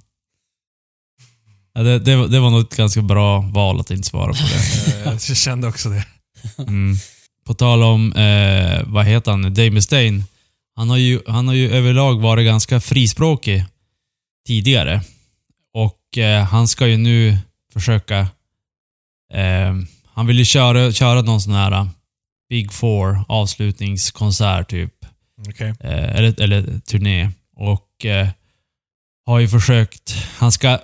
Ja, 1.73 1.83
det, 1.83 1.99
det, 1.99 2.15
var- 2.15 2.27
det 2.27 2.39
var 2.39 2.49
nog 2.49 2.61
ett 2.61 2.75
ganska 2.77 3.01
bra 3.01 3.41
val 3.41 3.79
att 3.79 3.91
inte 3.91 4.07
svara 4.07 4.33
på 4.33 4.39
det. 4.39 5.03
Jag 5.29 5.37
kände 5.37 5.67
också 5.67 5.89
det. 5.89 6.05
Mm. 6.57 6.95
På 7.45 7.53
tal 7.53 7.83
om, 7.83 8.13
eh, 8.13 8.83
vad 8.85 9.05
heter 9.05 9.31
han 9.31 9.41
nu, 9.41 9.49
Dave 9.49 9.71
Mustaine. 9.71 10.23
Han 10.75 10.89
har, 10.89 10.97
ju, 10.97 11.19
han 11.27 11.47
har 11.47 11.55
ju 11.55 11.71
överlag 11.71 12.21
varit 12.21 12.45
ganska 12.45 12.79
frispråkig 12.79 13.65
tidigare. 14.47 15.01
Och 15.73 16.17
eh, 16.17 16.43
han 16.43 16.67
ska 16.67 16.87
ju 16.87 16.97
nu 16.97 17.37
försöka... 17.73 18.19
Eh, 19.33 19.73
han 20.13 20.27
vill 20.27 20.39
ju 20.39 20.45
köra, 20.45 20.91
köra 20.91 21.21
någon 21.21 21.41
sån 21.41 21.53
här 21.53 21.71
eh, 21.71 21.87
Big 22.49 22.73
Four 22.73 23.25
avslutningskonsert 23.27 24.69
typ. 24.69 24.93
Okej. 25.49 25.69
Eh, 25.79 26.15
eller, 26.15 26.41
eller 26.41 26.79
turné. 26.79 27.29
Och 27.55 27.87
eh, 28.05 28.27
har 29.25 29.39
ju 29.39 29.47
försökt... 29.47 30.15
Han 30.37 30.51
ska... 30.51 30.79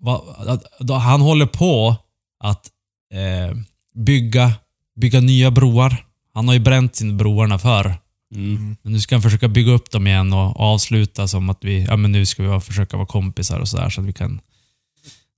Va, 0.00 0.36
att- 0.38 0.64
då- 0.80 0.94
han 0.94 1.20
håller 1.20 1.46
på 1.46 1.96
att 2.44 2.66
eh, 3.14 3.56
bygga, 3.94 4.52
bygga 5.00 5.20
nya 5.20 5.50
broar. 5.50 6.06
Han 6.34 6.48
har 6.48 6.54
ju 6.54 6.60
bränt 6.60 6.96
sina 6.96 7.14
broarna 7.14 7.58
förr. 7.58 7.94
Mm. 8.34 8.76
Men 8.82 8.92
nu 8.92 9.00
ska 9.00 9.14
han 9.14 9.22
försöka 9.22 9.48
bygga 9.48 9.72
upp 9.72 9.90
dem 9.90 10.06
igen 10.06 10.32
och 10.32 10.60
avsluta 10.60 11.28
som 11.28 11.50
att 11.50 11.58
vi, 11.64 11.84
ja 11.84 11.96
men 11.96 12.12
nu 12.12 12.26
ska 12.26 12.42
vi 12.42 12.60
försöka 12.60 12.96
vara 12.96 13.06
kompisar 13.06 13.58
och 13.60 13.68
sådär 13.68 13.90
så 13.90 14.00
att 14.00 14.06
vi 14.06 14.12
kan... 14.12 14.40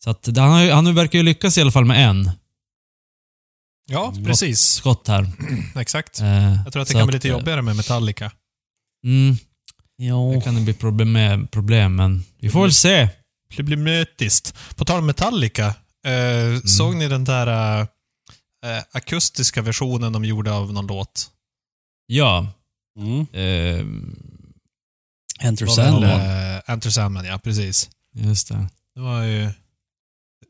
Så 0.04 0.10
att 0.10 0.26
han, 0.36 0.50
har, 0.50 0.70
han 0.70 0.94
verkar 0.94 1.18
ju 1.18 1.22
lyckas 1.22 1.58
i 1.58 1.60
alla 1.60 1.72
fall 1.72 1.84
med 1.84 2.08
en 2.08 2.30
Ja, 3.90 4.14
precis. 4.24 4.60
skott 4.60 5.08
här. 5.08 5.26
Exakt. 5.80 6.20
Eh, 6.20 6.54
Jag 6.64 6.72
tror 6.72 6.82
att 6.82 6.88
det 6.88 6.94
kan 6.94 7.06
bli 7.06 7.14
lite 7.14 7.28
eh, 7.28 7.32
jobbigare 7.32 7.62
med 7.62 7.76
Metallica. 7.76 8.32
Mm, 9.04 9.36
Ja. 10.06 10.32
det 10.34 10.40
kan 10.40 10.54
det 10.54 10.60
bli 10.60 10.74
problem 10.74 11.12
med, 11.12 11.50
problem, 11.50 11.96
men 11.96 12.24
vi 12.38 12.50
får 12.50 12.62
väl 12.62 12.72
se. 12.72 13.08
Det 13.56 13.62
blir 13.62 13.76
mötiskt. 13.76 14.54
På 14.76 14.84
tal 14.84 14.98
om 14.98 15.06
Metallica, 15.06 15.66
eh, 16.06 16.60
såg 16.64 16.96
ni 16.96 17.08
den 17.08 17.24
där 17.24 17.80
eh, 18.64 18.82
akustiska 18.92 19.62
versionen 19.62 20.12
de 20.12 20.24
gjorde 20.24 20.52
av 20.52 20.72
någon 20.72 20.86
låt? 20.86 21.30
Ja, 22.06 22.52
Mm. 22.98 23.20
eh, 23.32 23.86
Enter 25.46 25.66
Sandman. 25.66 26.20
eh, 26.20 26.60
Enter 26.70 26.90
Sandman, 26.90 27.24
ja 27.24 27.38
precis. 27.38 27.90
Just 28.14 28.48
det. 28.48 28.68
Det 28.94 29.00
var 29.00 29.22
ju... 29.22 29.50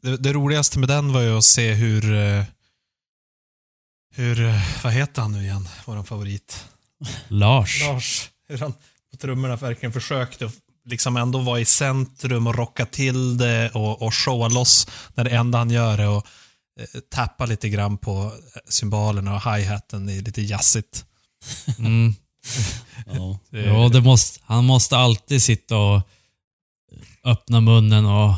Det, 0.02 0.16
det 0.16 0.32
roligaste 0.32 0.78
med 0.78 0.88
den 0.88 1.12
var 1.12 1.20
ju 1.20 1.38
att 1.38 1.44
se 1.44 1.72
hur... 1.72 2.14
eh, 2.14 2.44
Hur... 4.14 4.40
eh, 4.44 4.62
Vad 4.84 4.92
heter 4.92 5.22
han 5.22 5.32
nu 5.32 5.42
igen? 5.42 5.68
Vår 5.84 6.02
favorit. 6.02 6.64
Lars. 7.28 7.82
Lars. 7.82 8.30
Hur 8.48 8.58
han 8.58 8.74
på 9.12 9.16
trummorna 9.16 9.56
verkligen 9.56 9.92
försökte 9.92 10.46
att 10.46 10.54
liksom 10.84 11.16
ändå 11.16 11.38
vara 11.38 11.60
i 11.60 11.64
centrum 11.64 12.46
och 12.46 12.54
rocka 12.54 12.86
till 12.86 13.38
det 13.38 13.70
och, 13.74 14.02
och 14.02 14.14
showa 14.14 14.48
loss 14.48 14.86
när 15.14 15.24
det 15.24 15.30
enda 15.30 15.58
han 15.58 15.70
gör 15.70 15.98
är 15.98 16.18
att 16.18 16.26
eh, 16.80 17.00
tappa 17.10 17.46
lite 17.46 17.68
grann 17.68 17.98
på 17.98 18.24
eh, 18.24 18.60
cymbalerna 18.68 19.34
och 19.34 19.42
hi-haten 19.54 20.08
i 20.08 20.20
lite 20.20 20.42
jazzigt. 20.42 21.04
Mm. 21.78 22.14
Ja. 23.06 23.38
Ja, 23.50 23.88
det 23.88 24.00
måste, 24.00 24.40
han 24.44 24.64
måste 24.64 24.96
alltid 24.96 25.42
sitta 25.42 25.76
och 25.76 26.02
öppna 27.24 27.60
munnen 27.60 28.06
och 28.06 28.30
eh, 28.30 28.36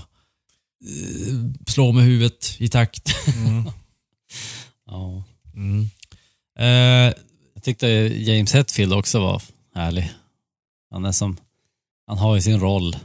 slå 1.67 1.93
med 1.93 2.05
huvudet 2.05 2.57
i 2.59 2.69
takt. 2.69 3.15
Mm. 3.37 3.65
Ja. 4.87 5.25
Mm. 5.55 5.91
Eh, 6.59 7.15
Jag 7.55 7.63
tyckte 7.63 7.87
James 7.87 8.55
Hetfield 8.55 8.93
också 8.93 9.21
var 9.21 9.43
härlig. 9.75 10.13
Han 10.95 11.05
är 11.05 11.13
som, 11.13 11.37
han 12.07 12.19
har 12.19 12.35
ju 12.35 12.41
sin 12.41 12.61
roll 12.61 12.97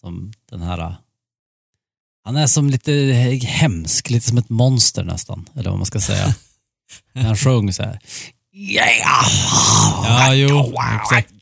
som 0.00 0.32
den 0.50 0.62
här, 0.62 0.96
han 2.24 2.36
är 2.36 2.46
som 2.46 2.70
lite 2.70 2.92
hemsk, 3.44 4.10
lite 4.10 4.28
som 4.28 4.38
ett 4.38 4.50
monster 4.50 5.04
nästan, 5.04 5.48
eller 5.54 5.70
vad 5.70 5.78
man 5.78 5.86
ska 5.86 6.00
säga. 6.00 6.34
När 7.12 7.22
han 7.26 7.36
sjöng 7.36 7.72
så 7.72 7.82
här. 7.82 7.98
Yeah! 8.52 9.26
ja, 10.04 10.34
jo. 10.34 10.74
Exakt. 11.00 11.34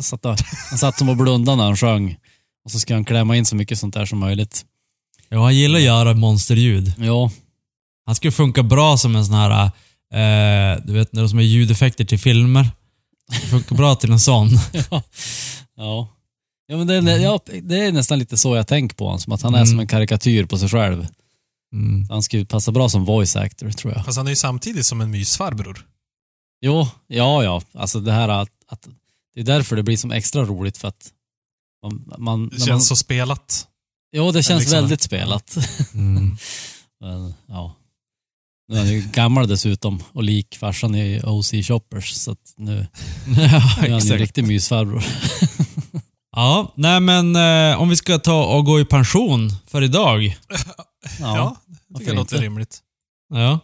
Satt 0.00 0.24
och, 0.24 0.36
han 0.70 0.78
satt 0.78 0.98
som 0.98 1.08
och 1.08 1.16
blundade 1.16 1.56
när 1.56 1.64
han 1.64 1.76
sjöng. 1.76 2.16
Och 2.64 2.70
så 2.70 2.80
ska 2.80 2.94
han 2.94 3.04
klämma 3.04 3.36
in 3.36 3.46
så 3.46 3.56
mycket 3.56 3.78
sånt 3.78 3.94
där 3.94 4.06
som 4.06 4.18
möjligt. 4.18 4.64
Ja, 5.28 5.42
han 5.42 5.56
gillar 5.56 5.78
att 5.78 5.84
göra 5.84 6.14
monsterljud. 6.14 6.94
Ja, 6.98 7.30
Han 8.06 8.14
skulle 8.14 8.32
funka 8.32 8.62
bra 8.62 8.96
som 8.96 9.16
en 9.16 9.26
sån 9.26 9.34
här, 9.34 9.64
eh, 10.12 10.80
du 10.84 10.92
vet 10.92 11.12
när 11.12 11.22
de 11.22 11.28
som 11.28 11.38
är 11.38 11.42
ljudeffekter 11.42 12.04
till 12.04 12.18
filmer. 12.18 12.70
Det 13.28 13.34
funkar 13.36 13.76
bra 13.76 13.94
till 13.94 14.12
en 14.12 14.20
sån. 14.20 14.48
ja. 14.90 15.02
Ja, 15.76 16.08
ja 16.66 16.76
men 16.76 16.86
det 16.86 16.94
är, 16.94 17.18
ja, 17.18 17.40
det 17.62 17.80
är 17.86 17.92
nästan 17.92 18.18
lite 18.18 18.36
så 18.36 18.56
jag 18.56 18.66
tänker 18.66 18.96
på 18.96 19.04
honom, 19.04 19.20
som 19.20 19.32
att 19.32 19.42
han 19.42 19.54
är 19.54 19.58
Mm. 19.58 19.66
som 19.66 19.80
en 19.80 19.86
karikatyr 19.86 20.44
på 20.46 20.58
sig 20.58 20.68
själv. 20.68 21.06
Mm. 21.72 22.06
Han 22.10 22.22
skulle 22.22 22.44
passa 22.44 22.72
bra 22.72 22.88
som 22.88 23.04
voice 23.04 23.36
actor, 23.36 23.70
tror 23.70 23.92
jag. 23.94 24.04
Fast 24.04 24.16
han 24.16 24.26
är 24.26 24.30
ju 24.30 24.36
samtidigt 24.36 24.86
som 24.86 25.00
en 25.00 25.10
mysfarbror. 25.10 25.86
Jo, 26.60 26.88
ja, 27.06 27.42
ja. 27.44 27.62
Alltså 27.74 28.00
det 28.00 28.12
här 28.12 28.28
att, 28.28 28.48
att 28.68 28.88
det 29.34 29.40
är 29.40 29.44
därför 29.44 29.76
det 29.76 29.82
blir 29.82 29.96
som 29.96 30.10
extra 30.12 30.42
roligt 30.44 30.78
för 30.78 30.88
att 30.88 31.12
man, 31.82 32.14
man, 32.18 32.48
Det 32.48 32.58
när 32.58 32.66
känns 32.66 32.68
man, 32.68 32.80
så 32.80 32.96
spelat. 32.96 33.66
Jo, 34.12 34.32
det 34.32 34.42
känns 34.42 34.60
liksom- 34.60 34.76
väldigt 34.78 35.02
spelat. 35.02 35.56
Mm. 35.94 36.36
Men, 37.00 37.34
ja. 37.46 37.74
Nu 38.68 38.76
är 38.76 38.80
han 38.80 38.88
ju 38.88 39.00
gammal 39.12 39.48
dessutom 39.48 40.02
och 40.12 40.22
lik 40.22 40.56
farsan 40.56 40.94
i 40.94 41.20
OC 41.24 41.50
Shoppers, 41.50 42.10
så 42.12 42.30
att 42.30 42.54
nu, 42.56 42.86
ja, 42.96 43.00
nu 43.36 43.42
är 43.42 43.48
han 43.90 43.98
ju 44.00 44.12
en 44.12 44.18
riktig 44.18 44.44
mysfarbror. 44.44 45.04
Ja, 46.38 46.72
nej 46.76 47.00
men 47.00 47.36
eh, 47.36 47.80
om 47.80 47.88
vi 47.88 47.96
ska 47.96 48.18
ta 48.18 48.44
och 48.44 48.64
gå 48.64 48.80
i 48.80 48.84
pension 48.84 49.50
för 49.66 49.82
idag. 49.82 50.24
Ja, 51.20 51.36
Ja, 51.36 51.56
det 51.88 51.98
tycker 51.98 52.10
jag 52.10 52.16
låter 52.16 52.36
inte? 52.36 52.44
rimligt. 52.46 52.78
Ja. 53.34 53.60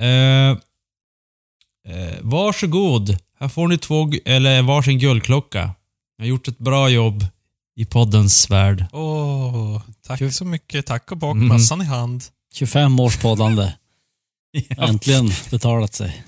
Eh, 0.00 0.50
eh, 1.94 2.14
varsågod. 2.20 3.16
Här 3.40 3.48
får 3.48 3.68
ni 3.68 3.78
två, 3.78 4.10
eller 4.24 4.62
varsin 4.62 4.98
guldklocka. 4.98 5.74
Jag 6.16 6.24
har 6.24 6.28
gjort 6.28 6.48
ett 6.48 6.58
bra 6.58 6.88
jobb 6.88 7.26
i 7.76 7.84
poddens 7.84 8.50
värld. 8.50 8.84
Åh, 8.92 9.82
tack 10.06 10.18
Kul. 10.18 10.32
så 10.32 10.44
mycket. 10.44 10.86
Tack 10.86 11.10
och 11.12 11.18
bock. 11.18 11.36
Mhm. 11.36 11.48
Mössan 11.48 11.80
i 11.82 11.84
hand. 11.84 12.24
25 12.54 13.00
års 13.00 13.16
poddande. 13.16 13.72
Äntligen 14.78 15.30
betalat 15.50 15.94
sig. 15.94 16.22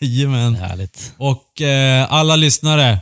Jajamän. 0.00 0.54
Härligt. 0.54 1.14
Och 1.16 1.60
eh, 1.60 2.12
alla 2.12 2.36
lyssnare, 2.36 2.98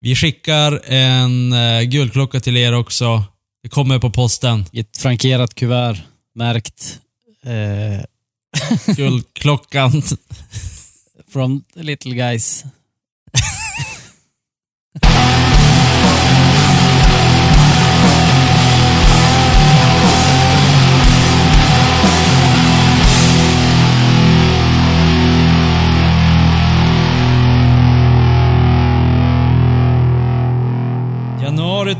vi 0.00 0.16
skickar 0.16 0.82
en 0.92 1.52
eh, 1.52 1.82
guldklocka 1.82 2.40
till 2.40 2.56
er 2.56 2.74
också. 2.74 3.24
Det 3.62 3.68
kommer 3.68 3.98
på 3.98 4.10
posten. 4.10 4.64
I 4.72 4.80
ett 4.80 4.96
frankerat 4.96 5.54
kuvert, 5.54 5.96
märkt 6.34 7.00
eh, 7.44 8.04
Guldklockan. 8.96 10.02
from 11.32 11.64
the 11.74 11.82
little 11.82 12.14
guys. 12.14 12.64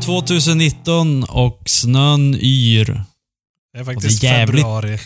2019 0.05 1.23
och 1.23 1.61
snön 1.65 2.35
yr. 2.41 3.03
Det 3.73 3.79
är 3.79 3.83
faktiskt 3.83 4.23
Och 4.23 4.27
det 4.29 4.33
är 4.35 4.37
jävligt- 4.39 4.61
februari. 4.61 4.99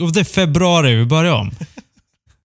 Och 0.00 0.12
det 0.12 0.20
är 0.20 0.24
februari, 0.24 0.94
vi 0.94 1.04
börjar 1.04 1.32
om. 1.34 1.50